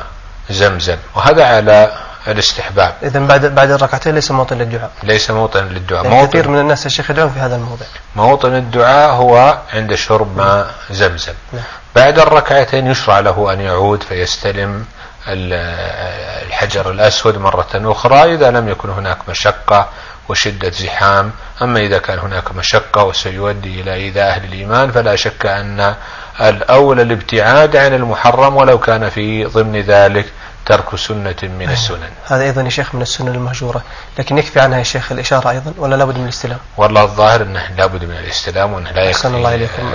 زمزم. 0.49 0.97
وهذا 1.15 1.45
على 1.45 1.91
الاستحباب. 2.27 2.93
إذا 3.03 3.19
بعد 3.19 3.45
بعد 3.45 3.71
الركعتين 3.71 4.15
ليس 4.15 4.31
موطن 4.31 4.57
للدعاء. 4.57 4.91
ليس 5.03 5.31
موطن 5.31 5.63
للدعاء. 5.65 6.05
يعني 6.05 6.27
كثير 6.27 6.41
موطن, 6.41 6.53
من 6.53 6.59
الناس 6.59 6.85
يا 6.85 6.89
شيخ 6.89 7.11
يدعون 7.11 7.29
في 7.29 7.39
هذا 7.39 7.55
الموضع. 7.55 7.85
موطن 8.15 8.55
الدعاء 8.55 9.11
هو 9.11 9.57
عند 9.73 9.95
شرب 9.95 10.37
ماء 10.37 10.67
زمزم. 10.91 11.33
نعم. 11.53 11.63
بعد 11.95 12.19
الركعتين 12.19 12.87
يشرع 12.87 13.19
له 13.19 13.53
أن 13.53 13.61
يعود 13.61 14.03
فيستلم 14.03 14.85
الحجر 15.27 16.91
الأسود 16.91 17.37
مرة 17.37 17.69
أخرى 17.73 18.33
إذا 18.33 18.51
لم 18.51 18.69
يكن 18.69 18.89
هناك 18.89 19.17
مشقة 19.29 19.89
وشدة 20.29 20.69
زحام. 20.69 21.31
أما 21.61 21.79
إذا 21.79 21.97
كان 21.97 22.19
هناك 22.19 22.51
مشقة 22.55 23.03
وسيؤدي 23.03 23.81
إلى 23.81 23.93
إيذاء 23.93 24.29
أهل 24.29 24.43
الإيمان 24.43 24.91
فلا 24.91 25.15
شك 25.15 25.45
أن 25.45 25.95
الأولى 26.41 27.01
الابتعاد 27.01 27.75
عن 27.75 27.93
المحرم 27.93 28.55
ولو 28.55 28.79
كان 28.79 29.09
في 29.09 29.45
ضمن 29.45 29.81
ذلك 29.81 30.25
ترك 30.65 30.95
سنة 30.95 31.35
من 31.43 31.69
السنن. 31.69 32.09
هذا 32.25 32.43
أيضا 32.43 32.61
يا 32.61 32.69
شيخ 32.69 32.95
من 32.95 33.01
السنن 33.01 33.27
المهجورة. 33.27 33.83
لكن 34.19 34.37
يكفي 34.37 34.59
عنها 34.59 34.77
يا 34.77 34.83
شيخ 34.83 35.11
الإشارة 35.11 35.49
أيضا 35.49 35.73
ولا 35.77 35.95
لابد 35.95 36.17
من 36.17 36.23
الاستلام؟ 36.23 36.57
والله 36.77 37.03
الظاهر 37.03 37.41
أنه 37.41 37.69
لابد 37.77 38.05
من 38.05 38.17
الاستلام 38.17 38.73
وأنه 38.73 38.91
لا 38.91 39.03
يكفي 39.03 39.27
الله 39.27 39.55
إليكم. 39.55 39.93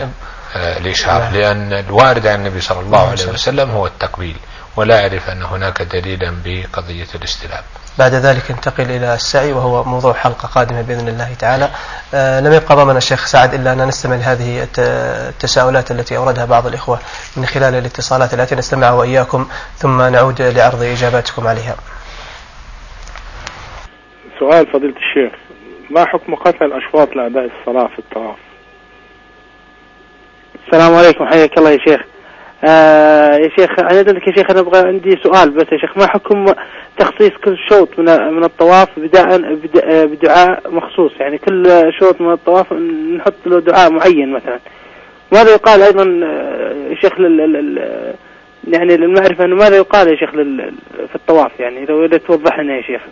آه، 0.57 0.79
الإشارة 0.79 1.25
نعم. 1.25 1.35
لأن 1.35 1.73
الوارد 1.73 2.27
عن 2.27 2.35
النبي 2.35 2.61
صلى 2.61 2.81
الله 2.81 2.99
نعم، 2.99 3.09
عليه 3.09 3.17
صلى. 3.17 3.33
وسلم 3.33 3.71
هو 3.71 3.87
التقبيل. 3.87 4.37
ولا 4.79 5.01
أعرف 5.03 5.31
أن 5.31 5.43
هناك 5.43 5.83
دليلا 5.83 6.35
بقضية 6.45 7.07
الاستلام 7.15 7.63
بعد 7.99 8.15
ذلك 8.15 8.51
انتقل 8.51 8.85
إلى 8.91 9.15
السعي 9.15 9.53
وهو 9.53 9.85
موضوع 9.85 10.13
حلقة 10.13 10.49
قادمة 10.49 10.83
بإذن 10.83 11.09
الله 11.09 11.35
تعالى. 11.39 11.71
آه 12.15 12.41
لم 12.41 12.53
يبقى 12.53 12.77
ضمن 12.77 12.97
الشيخ 12.97 13.27
سعد 13.27 13.55
إلا 13.55 13.73
أن 13.73 13.89
نستمع 13.89 14.15
لهذه 14.17 14.63
الت- 14.63 14.79
التساؤلات 15.29 15.91
التي 15.91 16.17
أوردها 16.17 16.45
بعض 16.45 16.67
الإخوة 16.67 16.99
من 17.37 17.47
خلال 17.47 17.75
الاتصالات 17.75 18.35
التي 18.35 18.55
نستمعها 18.55 18.93
وإياكم 18.93 19.49
ثم 19.77 20.03
نعود 20.03 20.43
لعرض 20.43 20.83
إجاباتكم 20.83 21.47
عليها. 21.47 21.77
سؤال 24.39 24.67
فضيلة 24.73 24.95
الشيخ 24.97 25.33
ما 25.91 26.05
حكم 26.07 26.35
قطع 26.35 26.67
الأشواط 26.67 27.09
لأداء 27.17 27.45
الصلاة 27.61 27.87
في 27.87 27.99
الطواف؟ 27.99 28.37
السلام 30.67 30.95
عليكم 30.95 31.27
حياك 31.27 31.59
الله 31.59 31.71
يا 31.71 31.79
شيخ. 31.89 32.01
آه 32.65 33.35
يا 33.37 33.49
شيخ 33.59 33.79
أنا 33.79 34.01
أدلك 34.01 34.29
يا 34.29 34.33
شيخ 34.33 34.51
أنا 34.51 34.61
أبغى 34.61 34.89
عندي 34.89 35.17
سؤال 35.23 35.51
بس 35.51 35.67
يا 35.73 35.79
شيخ 35.79 35.99
ما 35.99 36.07
حكم 36.07 36.45
تخصيص 36.99 37.31
كل 37.45 37.57
شوط 37.69 37.99
من 37.99 38.05
من 38.35 38.45
الطواف 38.45 38.89
بداء 38.99 39.39
بد- 39.55 40.09
بدعاء 40.11 40.63
مخصوص؟ 40.71 41.13
يعني 41.21 41.39
كل 41.39 41.93
شوط 42.01 42.21
من 42.21 42.33
الطواف 42.33 42.73
نحط 43.17 43.35
له 43.47 43.61
دعاء 43.61 43.91
معين 43.93 44.33
مثلا. 44.33 44.59
ماذا 45.33 45.51
يقال 45.53 45.83
أيضا 45.83 46.21
آه، 46.27 46.73
يا 46.91 46.95
شيخ 46.95 47.21
لل 47.21 47.37
لل- 47.37 48.15
يعني 48.69 48.97
للمعرفة 48.97 49.45
أنه 49.45 49.57
ماذا 49.57 49.77
يقال 49.77 50.09
يا 50.09 50.17
شيخ 50.17 50.35
لل 50.35 50.73
في 51.09 51.15
الطواف؟ 51.17 51.61
يعني 51.61 51.85
لو 51.87 52.07
توضح 52.07 52.59
لنا 52.61 52.77
يا 52.77 52.83
شيخ. 52.83 53.03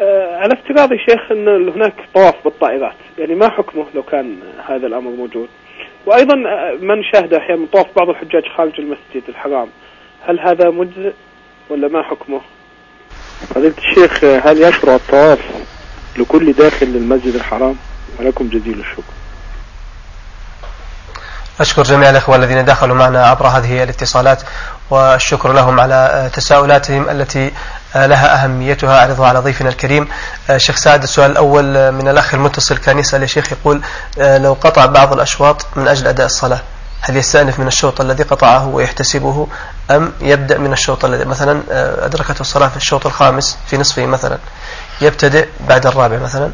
آه 0.00 0.36
على 0.36 0.52
افتراض 0.54 0.92
يا 0.92 0.98
شيخ 0.98 1.32
أن 1.32 1.68
هناك 1.68 1.92
طواف 2.14 2.34
بالطائرات. 2.44 2.94
يعني 3.18 3.34
ما 3.34 3.48
حكمه 3.48 3.86
لو 3.94 4.02
كان 4.02 4.36
هذا 4.68 4.86
الأمر 4.86 5.10
موجود؟ 5.10 5.48
وأيضا 6.06 6.34
آه، 6.34 6.78
من 6.80 7.04
شاهد 7.12 7.34
أحيانا 7.34 7.66
طواف 7.72 7.86
بعض 7.96 8.08
الحجاج 8.08 8.42
خارج 8.56 8.72
المسجد 8.78 9.28
الحرام. 9.28 9.68
هل 10.26 10.40
هذا 10.40 10.70
مجزئ 10.70 11.12
ولا 11.70 11.88
ما 11.88 12.02
حكمه؟ 12.02 12.40
فضيلة 13.54 13.74
الشيخ 13.78 14.24
هل 14.24 14.62
يشرع 14.62 14.94
الطواف 14.94 15.38
لكل 16.16 16.52
داخل 16.52 16.86
للمسجد 16.86 17.34
الحرام؟ 17.34 17.76
ولكم 18.18 18.48
جزيل 18.48 18.80
الشكر. 18.80 19.12
أشكر 21.60 21.82
جميع 21.82 22.10
الأخوة 22.10 22.36
الذين 22.36 22.64
دخلوا 22.64 22.96
معنا 22.96 23.26
عبر 23.26 23.46
هذه 23.46 23.82
الاتصالات 23.82 24.42
والشكر 24.90 25.52
لهم 25.52 25.80
على 25.80 25.94
آه، 25.94 26.28
تساؤلاتهم 26.28 27.08
التي 27.08 27.46
آه، 27.46 27.50
لها 27.94 28.44
أهميتها. 28.44 28.98
أعرضها 28.98 29.26
على 29.26 29.38
ضيفنا 29.38 29.68
الكريم. 29.68 30.08
آه، 30.50 30.56
شيخ 30.56 30.76
سعد 30.76 31.02
السؤال 31.02 31.30
الأول 31.30 31.76
آه، 31.76 31.90
من 31.90 32.08
الأخ 32.08 32.34
المتصل 32.34 32.78
كان 32.78 32.98
يسأل 32.98 33.22
يا 33.22 33.26
شيخ 33.26 33.52
يقول 33.52 33.82
آه، 34.20 34.38
لو 34.38 34.52
قطع 34.52 34.86
بعض 34.86 35.12
الأشواط 35.12 35.66
من 35.76 35.88
أجل 35.88 36.06
أداء 36.06 36.26
الصلاة 36.26 36.60
هل 37.00 37.16
يستأنف 37.16 37.58
من 37.58 37.66
الشوط 37.66 38.00
الذي 38.00 38.22
قطعه 38.22 38.66
ويحتسبه 38.66 39.48
أم 39.90 40.12
يبدأ 40.20 40.58
من 40.58 40.72
الشوط 40.72 41.04
الذي 41.04 41.24
مثلا 41.24 41.62
آه، 41.70 42.06
أدركته 42.06 42.40
الصلاة 42.40 42.68
في 42.68 42.76
الشوط 42.76 43.06
الخامس 43.06 43.58
في 43.66 43.78
نصفه 43.78 44.06
مثلا 44.06 44.38
يبتدئ 45.00 45.48
بعد 45.60 45.86
الرابع 45.86 46.18
مثلا؟ 46.18 46.52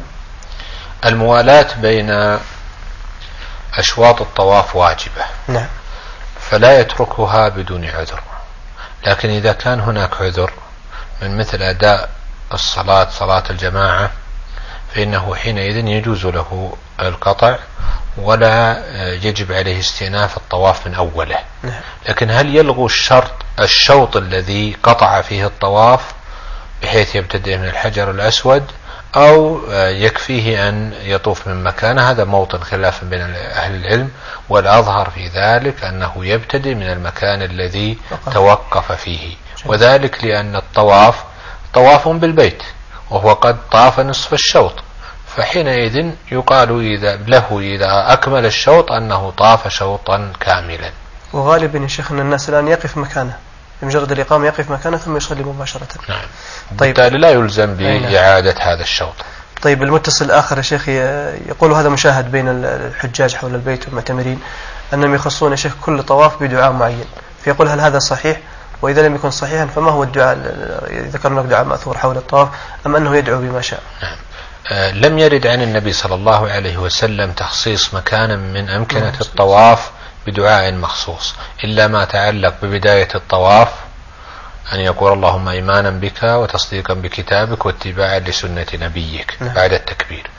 الموالاة 1.05 1.67
بين 1.81 2.39
أشواط 3.73 4.21
الطواف 4.21 4.75
واجبة. 4.75 5.25
نعم. 5.47 5.67
فلا 6.49 6.79
يتركها 6.79 7.49
بدون 7.49 7.85
عذر. 7.85 8.21
لكن 9.07 9.29
إذا 9.29 9.51
كان 9.51 9.79
هناك 9.79 10.21
عذر 10.21 10.51
من 11.21 11.37
مثل 11.37 11.61
أداء 11.61 12.09
الصلاة 12.53 13.09
صلاة 13.09 13.43
الجماعة 13.49 14.11
فإنه 14.95 15.35
حينئذ 15.35 15.87
يجوز 15.87 16.25
له 16.25 16.77
القطع 16.99 17.55
ولا 18.17 18.83
يجب 19.13 19.51
عليه 19.51 19.79
استئناف 19.79 20.37
الطواف 20.37 20.87
من 20.87 20.93
أوله. 20.93 21.39
نعم. 21.63 21.81
لكن 22.09 22.31
هل 22.31 22.55
يلغو 22.55 22.85
الشرط 22.85 23.31
الشوط 23.59 24.17
الذي 24.17 24.77
قطع 24.83 25.21
فيه 25.21 25.45
الطواف 25.45 26.13
بحيث 26.83 27.15
يبتدئ 27.15 27.57
من 27.57 27.65
الحجر 27.65 28.11
الأسود 28.11 28.63
أو 29.15 29.61
يكفيه 29.73 30.69
أن 30.69 30.93
يطوف 31.01 31.47
من 31.47 31.63
مكانه؟ 31.63 32.11
هذا 32.11 32.23
موطن 32.23 32.59
خلاف 32.59 33.03
بين 33.03 33.21
أهل 33.35 33.75
العلم 33.75 34.11
والأظهر 34.49 35.09
في 35.09 35.27
ذلك 35.27 35.83
أنه 35.83 36.25
يبتدئ 36.25 36.73
من 36.73 36.89
المكان 36.89 37.41
الذي 37.41 37.97
توقف 38.33 38.91
فيه. 38.91 39.35
وذلك 39.65 40.23
لأن 40.23 40.55
الطواف 40.55 41.23
طواف 41.73 42.07
بالبيت 42.07 42.63
وهو 43.09 43.33
قد 43.33 43.57
طاف 43.71 43.99
نصف 43.99 44.33
الشوط. 44.33 44.73
فحينئذ 45.35 46.11
يقال 46.31 46.79
إذا 46.79 47.15
له 47.15 47.59
إذا 47.59 48.13
أكمل 48.13 48.45
الشوط 48.45 48.91
أنه 48.91 49.31
طاف 49.37 49.67
شوطا 49.67 50.33
كاملا. 50.39 50.91
وغالبا 51.33 51.79
يا 51.79 51.87
شيخ 51.87 52.11
أن 52.11 52.19
الناس 52.19 52.49
الآن 52.49 52.67
يقف 52.67 52.97
مكانه 52.97 53.37
بمجرد 53.81 54.11
الإقامة 54.11 54.45
يقف 54.45 54.71
مكانه 54.71 54.97
ثم 54.97 55.17
يصلي 55.17 55.43
مباشرة. 55.43 55.87
نعم. 56.09 56.19
طيب. 56.77 56.95
بالتالي 56.95 57.17
لا 57.17 57.29
يلزم. 57.29 57.75
بإعادة 57.75 58.55
هذا 58.59 58.81
الشوط. 58.81 59.13
طيب 59.61 59.83
المتصل 59.83 60.25
الآخر 60.25 60.57
يا 60.57 60.61
شيخ 60.61 60.89
يقول 61.49 61.71
هذا 61.71 61.89
مشاهد 61.89 62.31
بين 62.31 62.47
الحجاج 62.47 63.35
حول 63.35 63.55
البيت 63.55 63.85
والمعتمرين 63.85 64.39
أنهم 64.93 65.15
يخصون 65.15 65.51
يا 65.51 65.55
شيخ 65.55 65.73
كل 65.81 66.03
طواف 66.03 66.43
بدعاء 66.43 66.71
معين 66.71 67.05
فيقول 67.43 67.67
هل 67.67 67.79
هذا 67.79 67.99
صحيح؟ 67.99 68.37
وإذا 68.81 69.07
لم 69.07 69.15
يكن 69.15 69.31
صحيحا 69.31 69.65
فما 69.65 69.91
هو 69.91 70.03
الدعاء 70.03 70.37
ذكر 70.91 71.33
لك 71.33 71.45
دعاء 71.45 71.65
مأثور 71.65 71.97
حول 71.97 72.17
الطواف 72.17 72.49
أم 72.85 72.95
أنه 72.95 73.15
يدعو 73.15 73.39
بما 73.39 73.61
شاء 73.61 73.81
نعم. 74.03 74.17
آه 74.71 74.91
لم 74.91 75.19
يرد 75.19 75.47
عن 75.47 75.61
النبي 75.61 75.93
صلى 75.93 76.15
الله 76.15 76.49
عليه 76.51 76.77
وسلم 76.77 77.31
تخصيص 77.31 77.93
مكان 77.93 78.39
من 78.53 78.69
أمكنة 78.69 78.99
نعم. 78.99 79.13
الطواف 79.21 79.91
بدعاء 80.27 80.73
مخصوص 80.73 81.35
إلا 81.63 81.87
ما 81.87 82.05
تعلق 82.05 82.53
ببداية 82.61 83.07
الطواف 83.15 83.69
أن 84.73 84.79
يقول 84.79 85.13
اللهم 85.13 85.47
إيمانا 85.49 85.89
بك 85.89 86.23
وتصديقا 86.23 86.93
بكتابك 86.93 87.65
واتباعا 87.65 88.19
لسنة 88.19 88.67
نبيك 88.73 89.37
نعم. 89.41 89.53
بعد 89.53 89.73
التكبير 89.73 90.29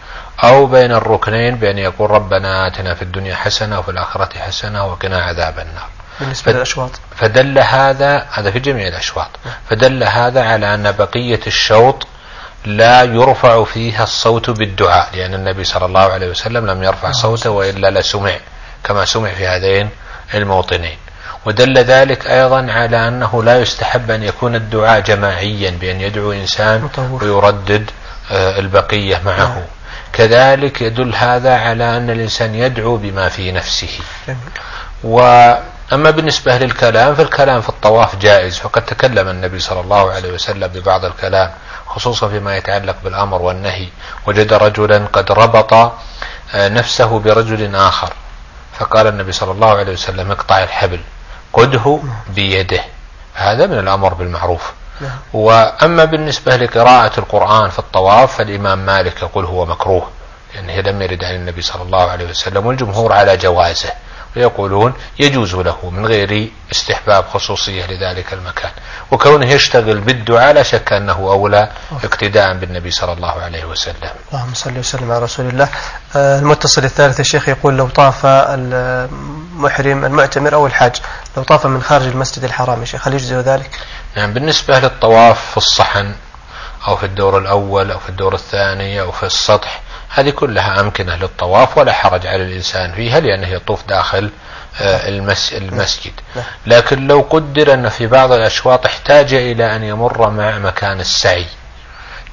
أو 0.44 0.66
بين 0.66 0.92
الركنين 0.92 1.56
بأن 1.56 1.78
يقول 1.78 2.10
ربنا 2.10 2.66
آتنا 2.66 2.94
في 2.94 3.02
الدنيا 3.02 3.34
حسنة 3.34 3.78
وفي 3.78 3.90
الآخرة 3.90 4.38
حسنة 4.38 4.86
وقنا 4.86 5.22
عذاب 5.22 5.58
النار 5.58 5.88
بالنسبة 6.20 6.52
للأشواط. 6.52 6.90
فدل 7.16 7.58
هذا 7.58 8.26
هذا 8.30 8.50
في 8.50 8.58
جميع 8.58 8.88
الأشواط. 8.88 9.30
نعم. 9.44 9.54
فدل 9.70 10.04
هذا 10.04 10.44
على 10.44 10.74
أن 10.74 10.92
بقية 10.92 11.40
الشوط 11.46 12.06
لا 12.64 13.02
يرفع 13.02 13.64
فيها 13.64 14.02
الصوت 14.02 14.50
بالدعاء 14.50 15.08
لأن 15.14 15.34
النبي 15.34 15.64
صلى 15.64 15.86
الله 15.86 16.00
عليه 16.00 16.30
وسلم 16.30 16.66
لم 16.66 16.82
يرفع 16.82 17.08
نعم. 17.08 17.12
صوته 17.12 17.50
وإلا 17.50 18.00
لسمع 18.00 18.32
كما 18.84 19.04
سمع 19.04 19.30
في 19.30 19.46
هذين 19.46 19.88
الموطنين. 20.34 20.98
ودل 21.46 21.78
ذلك 21.78 22.26
أيضا 22.26 22.72
على 22.72 23.08
أنه 23.08 23.42
لا 23.44 23.60
يستحب 23.60 24.10
أن 24.10 24.22
يكون 24.22 24.54
الدعاء 24.54 25.00
جماعيا 25.00 25.70
بأن 25.70 26.00
يدعو 26.00 26.32
إنسان 26.32 26.88
ويردد 27.22 27.90
آه، 28.30 28.58
البقية 28.58 29.20
معه. 29.24 29.36
نعم. 29.36 29.62
كذلك 30.12 30.82
يدل 30.82 31.14
هذا 31.14 31.56
على 31.56 31.96
أن 31.96 32.10
الإنسان 32.10 32.54
يدعو 32.54 32.96
بما 32.96 33.28
في 33.28 33.52
نفسه. 33.52 33.98
وأما 35.92 36.10
بالنسبة 36.10 36.58
للكلام 36.58 37.14
فالكلام 37.14 37.60
في 37.60 37.68
الطواف 37.68 38.16
جائز. 38.16 38.58
فقد 38.58 38.86
تكلم 38.86 39.28
النبي 39.28 39.58
صلى 39.58 39.80
الله 39.80 40.10
عليه 40.12 40.32
وسلم 40.32 40.66
ببعض 40.66 41.04
الكلام 41.04 41.50
خصوصا 41.86 42.28
فيما 42.28 42.56
يتعلق 42.56 42.96
بالأمر 43.04 43.42
والنهي. 43.42 43.88
وجد 44.26 44.52
رجلا 44.52 45.06
قد 45.12 45.32
ربط 45.32 45.72
آه، 45.74 46.68
نفسه 46.68 47.18
برجل 47.18 47.76
آخر. 47.76 48.12
فقال 48.78 49.06
النبي 49.06 49.32
صلى 49.32 49.52
الله 49.52 49.70
عليه 49.70 49.92
وسلم 49.92 50.30
اقطع 50.30 50.62
الحبل 50.62 51.00
قده 51.52 51.98
بيده. 52.28 52.80
هذا 53.34 53.66
من 53.66 53.78
الأمر 53.78 54.14
بالمعروف. 54.14 54.72
نعم. 55.00 55.18
وأما 55.32 56.04
بالنسبة 56.04 56.56
لقراءة 56.56 57.20
القرآن 57.20 57.70
في 57.70 57.78
الطواف 57.78 58.36
فالإمام 58.36 58.78
مالك 58.86 59.22
يقول 59.22 59.44
هو 59.44 59.66
مكروه 59.66 60.08
لأنه 60.54 60.80
لم 60.80 61.02
يرد 61.02 61.24
عن 61.24 61.34
النبي 61.34 61.62
صلى 61.62 61.82
الله 61.82 62.10
عليه 62.10 62.30
وسلم 62.30 62.66
والجمهور 62.66 63.12
على 63.12 63.36
جوازه. 63.36 63.90
ويقولون 64.36 64.94
يجوز 65.18 65.54
له 65.54 65.90
من 65.90 66.06
غير 66.06 66.50
استحباب 66.72 67.24
خصوصية 67.24 67.86
لذلك 67.86 68.32
المكان. 68.32 68.70
وكونه 69.10 69.46
يشتغل 69.46 69.98
بالدعاء 70.00 70.52
لا 70.52 70.62
شك 70.62 70.92
أنه 70.92 71.12
أولى 71.12 71.70
اقتداء 72.04 72.54
بالنبي 72.54 72.90
صلى 72.90 73.12
الله 73.12 73.32
عليه 73.42 73.64
وسلم. 73.64 74.10
اللهم 74.32 74.54
صل 74.54 74.78
وسلم 74.78 75.10
على 75.12 75.24
رسول 75.24 75.46
الله. 75.46 75.68
آه، 76.16 76.38
المتصل 76.38 76.84
الثالث 76.84 77.20
الشيخ 77.20 77.48
يقول 77.48 77.76
لو 77.76 77.88
طاف 77.88 78.26
المحرم 78.26 80.04
المعتمر 80.04 80.54
أو 80.54 80.66
الحاج 80.66 80.96
لو 81.36 81.42
طاف 81.42 81.66
من 81.66 81.82
خارج 81.82 82.06
المسجد 82.06 82.44
الحرام 82.44 82.80
يا 82.80 82.84
شيخ 82.84 83.08
هل 83.08 83.14
يجزي 83.14 83.36
ذلك؟ 83.36 83.70
يعني 84.16 84.32
بالنسبة 84.32 84.78
للطواف 84.78 85.50
في 85.50 85.56
الصحن 85.56 86.14
أو 86.88 86.96
في 86.96 87.06
الدور 87.06 87.38
الأول 87.38 87.90
أو 87.90 87.98
في 87.98 88.08
الدور 88.08 88.34
الثاني 88.34 89.00
أو 89.00 89.12
في 89.12 89.22
السطح 89.26 89.80
هذه 90.10 90.30
كلها 90.30 90.80
أمكنة 90.80 91.16
للطواف 91.16 91.78
ولا 91.78 91.92
حرج 91.92 92.26
على 92.26 92.42
الإنسان 92.42 92.92
فيها 92.92 93.20
لأنه 93.20 93.48
يطوف 93.48 93.86
داخل 93.88 94.30
آه، 94.80 95.08
المسجد. 95.52 96.12
لكن 96.66 97.06
لو 97.06 97.20
قدر 97.30 97.74
أن 97.74 97.88
في 97.88 98.06
بعض 98.06 98.32
الأشواط 98.32 98.86
احتاج 98.86 99.34
إلى 99.34 99.76
أن 99.76 99.84
يمر 99.84 100.30
مع 100.30 100.58
مكان 100.58 101.00
السعي. 101.00 101.46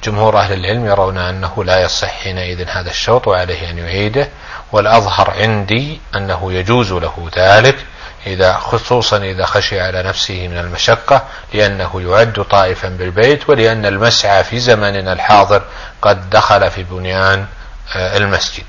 جمهور 0.04 0.38
أهل 0.38 0.52
العلم 0.52 0.86
يرون 0.86 1.18
أنه 1.18 1.64
لا 1.64 1.82
يصح 1.82 2.10
حينئذ 2.10 2.68
هذا 2.68 2.90
الشوط 2.90 3.28
وعليه 3.28 3.70
أن 3.70 3.78
يعيده. 3.78 4.28
والأظهر 4.72 5.30
عندي 5.30 6.00
أنه 6.16 6.52
يجوز 6.52 6.92
له 6.92 7.30
ذلك 7.36 7.76
إذا 8.26 8.52
خصوصا 8.52 9.16
إذا 9.16 9.46
خشي 9.46 9.80
على 9.80 10.02
نفسه 10.02 10.48
من 10.48 10.58
المشقة 10.58 11.22
لأنه 11.54 12.02
يعد 12.02 12.44
طائفا 12.50 12.88
بالبيت 12.88 13.50
ولأن 13.50 13.86
المسعى 13.86 14.44
في 14.44 14.58
زمننا 14.58 15.12
الحاضر 15.12 15.62
قد 16.02 16.30
دخل 16.30 16.70
في 16.70 16.82
بنيان 16.82 17.46
المسجد. 17.96 18.64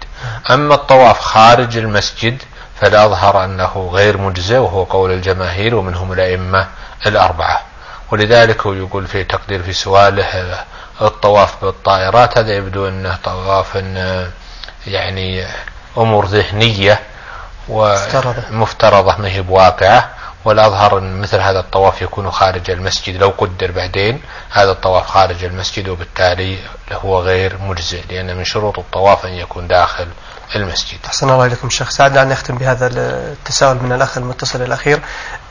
أما 0.49 0.75
الطواف 0.75 1.19
خارج 1.19 1.77
المسجد 1.77 2.41
فالأظهر 2.81 3.43
أنه 3.43 3.89
غير 3.93 4.17
مجزئ 4.17 4.57
وهو 4.57 4.83
قول 4.83 5.11
الجماهير 5.11 5.75
ومنهم 5.75 6.11
الأئمة 6.11 6.67
الأربعة. 7.05 7.61
ولذلك 8.11 8.65
هو 8.65 8.73
يقول 8.73 9.07
في 9.07 9.23
تقدير 9.23 9.63
في 9.63 9.73
سؤاله 9.73 10.23
آه، 10.23 10.65
الطواف 11.01 11.65
بالطائرات 11.65 12.37
هذا 12.37 12.53
يبدو 12.53 12.87
أنه 12.87 13.17
طواف 13.23 13.77
آه، 13.77 14.27
يعني 14.87 15.45
أمور 15.97 16.25
ذهنية 16.25 16.99
ومفترضة 17.69 19.15
ما 19.17 19.27
هي 19.27 19.41
بواقعة. 19.41 20.09
والأظهر 20.45 20.97
أن 20.97 21.21
مثل 21.21 21.39
هذا 21.39 21.59
الطواف 21.59 22.01
يكون 22.01 22.31
خارج 22.31 22.71
المسجد 22.71 23.15
لو 23.17 23.29
قدر 23.37 23.71
بعدين 23.71 24.21
هذا 24.51 24.71
الطواف 24.71 25.05
خارج 25.07 25.43
المسجد 25.43 25.89
وبالتالي 25.89 26.57
هو 26.91 27.19
غير 27.21 27.57
مجزئ 27.61 28.01
لأن 28.09 28.37
من 28.37 28.43
شروط 28.43 28.79
الطواف 28.79 29.25
أن 29.25 29.33
يكون 29.33 29.67
داخل 29.67 30.07
المسجد. 30.55 30.97
أحسن 31.05 31.29
الله 31.29 31.45
إليكم 31.45 31.69
شيخ. 31.69 31.89
سعدنا 31.89 32.21
أن 32.21 32.29
نختم 32.29 32.55
بهذا 32.55 32.87
التساؤل 32.87 33.83
من 33.83 33.91
الأخ 33.91 34.17
المتصل 34.17 34.61
الأخير. 34.61 34.99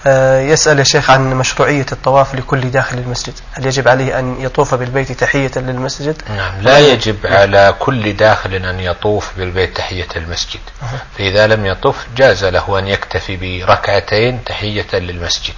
آه، 0.07 0.41
يسأل 0.41 0.79
يا 0.79 0.85
شيخ 0.85 1.11
عن 1.11 1.35
مشروعية 1.35 1.87
الطواف 1.93 2.35
لكل 2.35 2.71
داخل 2.71 2.99
المسجد. 2.99 3.35
هل 3.53 3.67
يجب 3.67 3.89
عليه 3.89 4.19
أن 4.19 4.37
يطوف 4.41 4.75
بالبيت 4.75 5.13
تحية 5.13 5.51
للمسجد؟ 5.57 6.23
نعم 6.37 6.61
لا 6.61 6.79
يجب 6.79 7.17
على 7.27 7.75
كل 7.79 8.13
داخل 8.13 8.55
أن 8.55 8.81
يطوف 8.81 9.31
بالبيت 9.37 9.77
تحية 9.77 10.09
المسجد. 10.17 10.61
فإذا 11.19 11.47
لم 11.47 11.67
يطوف 11.67 11.97
جاز 12.17 12.45
له 12.45 12.79
أن 12.79 12.89
يكتفي 12.89 13.37
بركعتين 13.37 14.45
تحية 14.45 14.87
للمسجد. 14.93 15.55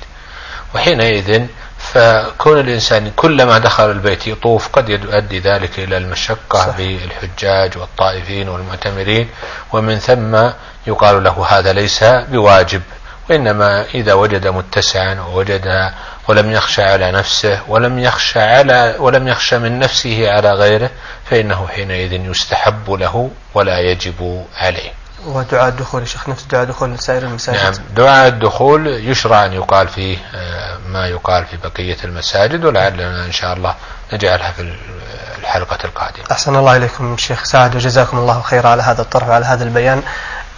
وحينئذ 0.75 1.47
فكون 1.81 2.61
الإنسان 2.61 3.11
كلما 3.17 3.59
دخل 3.59 3.91
البيت 3.91 4.27
يطوف 4.27 4.69
قد 4.69 4.89
يؤدي 4.89 5.39
ذلك 5.39 5.79
إلى 5.79 5.97
المشقة 5.97 6.59
صح. 6.59 6.77
بالحجاج 6.77 7.79
والطائفين 7.79 8.49
والمعتمرين 8.49 9.29
ومن 9.73 9.99
ثم 9.99 10.51
يقال 10.87 11.25
له 11.25 11.47
هذا 11.49 11.73
ليس 11.73 12.05
بواجب 12.05 12.83
وإنما 13.31 13.85
إذا 13.95 14.13
وجد 14.13 14.47
متسعا 14.47 15.21
ووجد 15.21 15.93
ولم 16.29 16.51
يخشى 16.51 16.83
على 16.83 17.13
نفسه 17.13 17.61
ولم 17.69 17.99
يخشى 17.99 18.41
على 18.41 18.97
ولم 18.99 19.29
يخشى 19.29 19.59
من 19.59 19.79
نفسه 19.79 20.31
على 20.31 20.53
غيره 20.53 20.91
فإنه 21.31 21.67
حينئذ 21.67 22.13
يستحب 22.13 22.91
له 22.91 23.31
ولا 23.55 23.79
يجب 23.79 24.47
عليه 24.57 25.00
ودعاء 25.27 25.69
الدخول 25.69 26.01
يا 26.01 26.07
شيخ 26.07 26.29
نفس 26.29 26.45
دعاء 26.45 26.63
الدخول 26.63 26.95
لسائر 26.95 27.23
المساجد. 27.23 27.59
نعم. 27.59 27.73
دعاء 27.97 28.29
الدخول 28.29 28.87
يشرع 28.87 29.47
أن 29.47 29.53
يقال 29.53 29.89
فيه 29.89 30.19
آه، 30.35 30.79
ما 30.89 31.07
يقال 31.07 31.47
في 31.47 31.57
بقية 31.57 31.97
المساجد 32.05 32.65
ولعلنا 32.65 33.25
إن 33.27 33.33
شاء 33.33 33.53
الله 33.53 33.75
نجعلها 34.13 34.53
في 34.53 34.73
الحلقة 35.39 35.79
القادمة. 35.85 36.25
أحسن 36.31 36.57
الله 36.57 36.77
إليكم 36.77 37.17
شيخ 37.17 37.45
سعد 37.45 37.77
وجزاكم 37.77 38.19
الله 38.19 38.41
خيرا 38.41 38.69
على 38.69 38.83
هذا 38.83 39.03
الطرح 39.03 39.29
وعلى 39.29 39.45
هذا 39.45 39.65
البيان. 39.65 40.03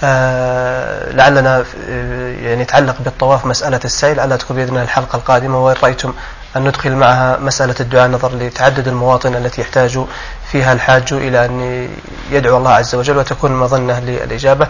آه، 0.05 1.13
لعلنا 1.13 1.65
آه، 1.89 2.33
يعني 2.33 2.63
نتعلق 2.63 2.97
بالطواف 3.01 3.47
مسألة 3.47 3.81
السيل. 3.85 4.17
لعلها 4.17 4.39
بإذن 4.51 4.69
الله 4.69 4.83
الحلقة 4.83 5.17
القادمة. 5.17 5.65
وإن 5.65 5.77
رأيتم 5.83 6.15
أن 6.57 6.65
ندخل 6.69 6.93
معها 6.93 7.37
مسألة 7.37 7.75
الدعاء 7.81 8.09
نظر 8.09 8.35
لتعدد 8.35 8.89
المواطن 8.89 9.35
التي 9.35 9.61
يحتاج 9.61 9.99
فيها 10.53 10.73
الحاج 10.73 11.13
إلى 11.13 11.45
أن 11.45 11.89
يدعو 12.31 12.57
الله 12.57 12.71
عز 12.71 12.95
وجل 12.95 13.17
وتكون 13.17 13.53
مظنة 13.53 14.01
للإجابة. 14.01 14.67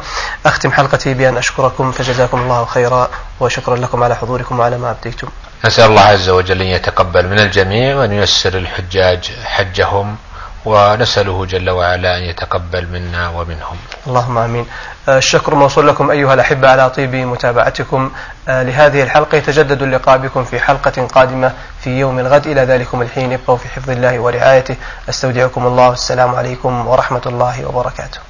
أختم 0.47 0.73
حلقتي 0.73 1.15
بأن 1.15 1.37
أشكركم 1.37 1.93
فجزاكم 1.93 2.41
الله 2.41 2.65
خيرا 2.65 3.11
وشكرا 3.41 3.77
لكم 3.77 4.03
على 4.03 4.17
حضوركم 4.17 4.61
وعلى 4.61 4.79
ما 4.79 4.91
أبديتم. 4.91 5.29
نسأل 5.65 5.91
الله 5.91 6.03
عز 6.03 6.29
وجل 6.29 6.61
أن 6.61 6.67
يتقبل 6.67 7.29
من 7.29 7.39
الجميع 7.39 7.97
وأن 7.97 8.13
ييسر 8.13 8.59
الحجاج 8.59 9.33
حجهم. 9.45 10.17
ونسأله 10.65 11.47
جل 11.47 11.71
وعلا 11.71 12.19
أن 12.19 12.23
يتقبل 12.23 12.87
منا 12.93 13.29
ومنهم. 13.29 13.77
اللهم 14.07 14.39
آمين. 14.39 14.67
آه، 15.09 15.19
الشكر 15.19 15.55
موصول 15.55 15.89
لكم 15.89 16.11
أيها 16.11 16.35
الأحبة 16.35 16.69
على 16.69 16.91
طيب 16.91 17.15
متابعتكم. 17.15 18.11
آه، 18.49 18.63
لهذه 18.63 19.03
الحلقة 19.03 19.37
يتجدد 19.37 19.83
اللقاء 19.83 20.19
بكم 20.19 20.45
في 20.45 20.61
حلقة 20.61 21.07
قادمة 21.07 21.53
في 21.81 21.91
يوم 21.91 22.19
الغد. 22.19 22.47
إلى 22.47 22.61
ذلكم 22.61 23.03
الحين 23.03 23.33
ابقوا 23.33 23.57
في 23.57 23.69
حفظ 23.69 23.91
الله 23.91 24.19
ورعايته. 24.19 24.77
أستودعكم 25.09 25.67
الله. 25.67 25.89
والسلام 25.89 26.35
عليكم 26.35 26.87
ورحمة 26.87 27.23
الله 27.27 27.67
وبركاته. 27.67 28.21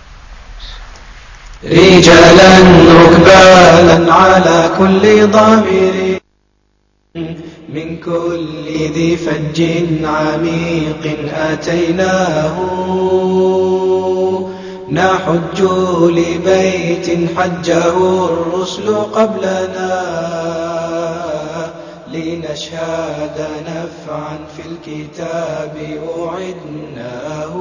رجالا 1.65 2.59
ركبانا 3.03 4.15
على 4.15 4.71
كل 4.79 5.31
ضامر. 5.31 6.12
من 7.15 7.97
كل 8.05 8.67
ذي 8.69 9.17
فج 9.17 9.63
عميق 10.05 11.33
أتيناه. 11.35 12.57
نحج 14.91 15.63
لبيت 16.03 17.39
حجه 17.39 18.25
الرسل 18.25 18.95
قبلنا 18.95 20.03
لنشهد 22.13 23.47
نفعا 23.69 24.39
في 24.57 24.63
الكتاب 24.69 25.77
أعدناه. 26.19 27.55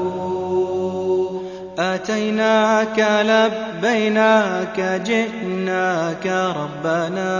أتيناك 1.80 3.00
لبيناك 3.22 5.02
جئناك 5.06 6.54
ربنا. 6.58 7.32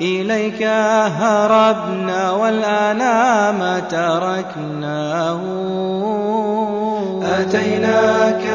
إليك 0.00 0.62
هربنا 0.62 2.30
والآن 2.30 2.98
ما 3.58 3.82
تركناه. 3.90 5.40
أتيناك 7.22 8.46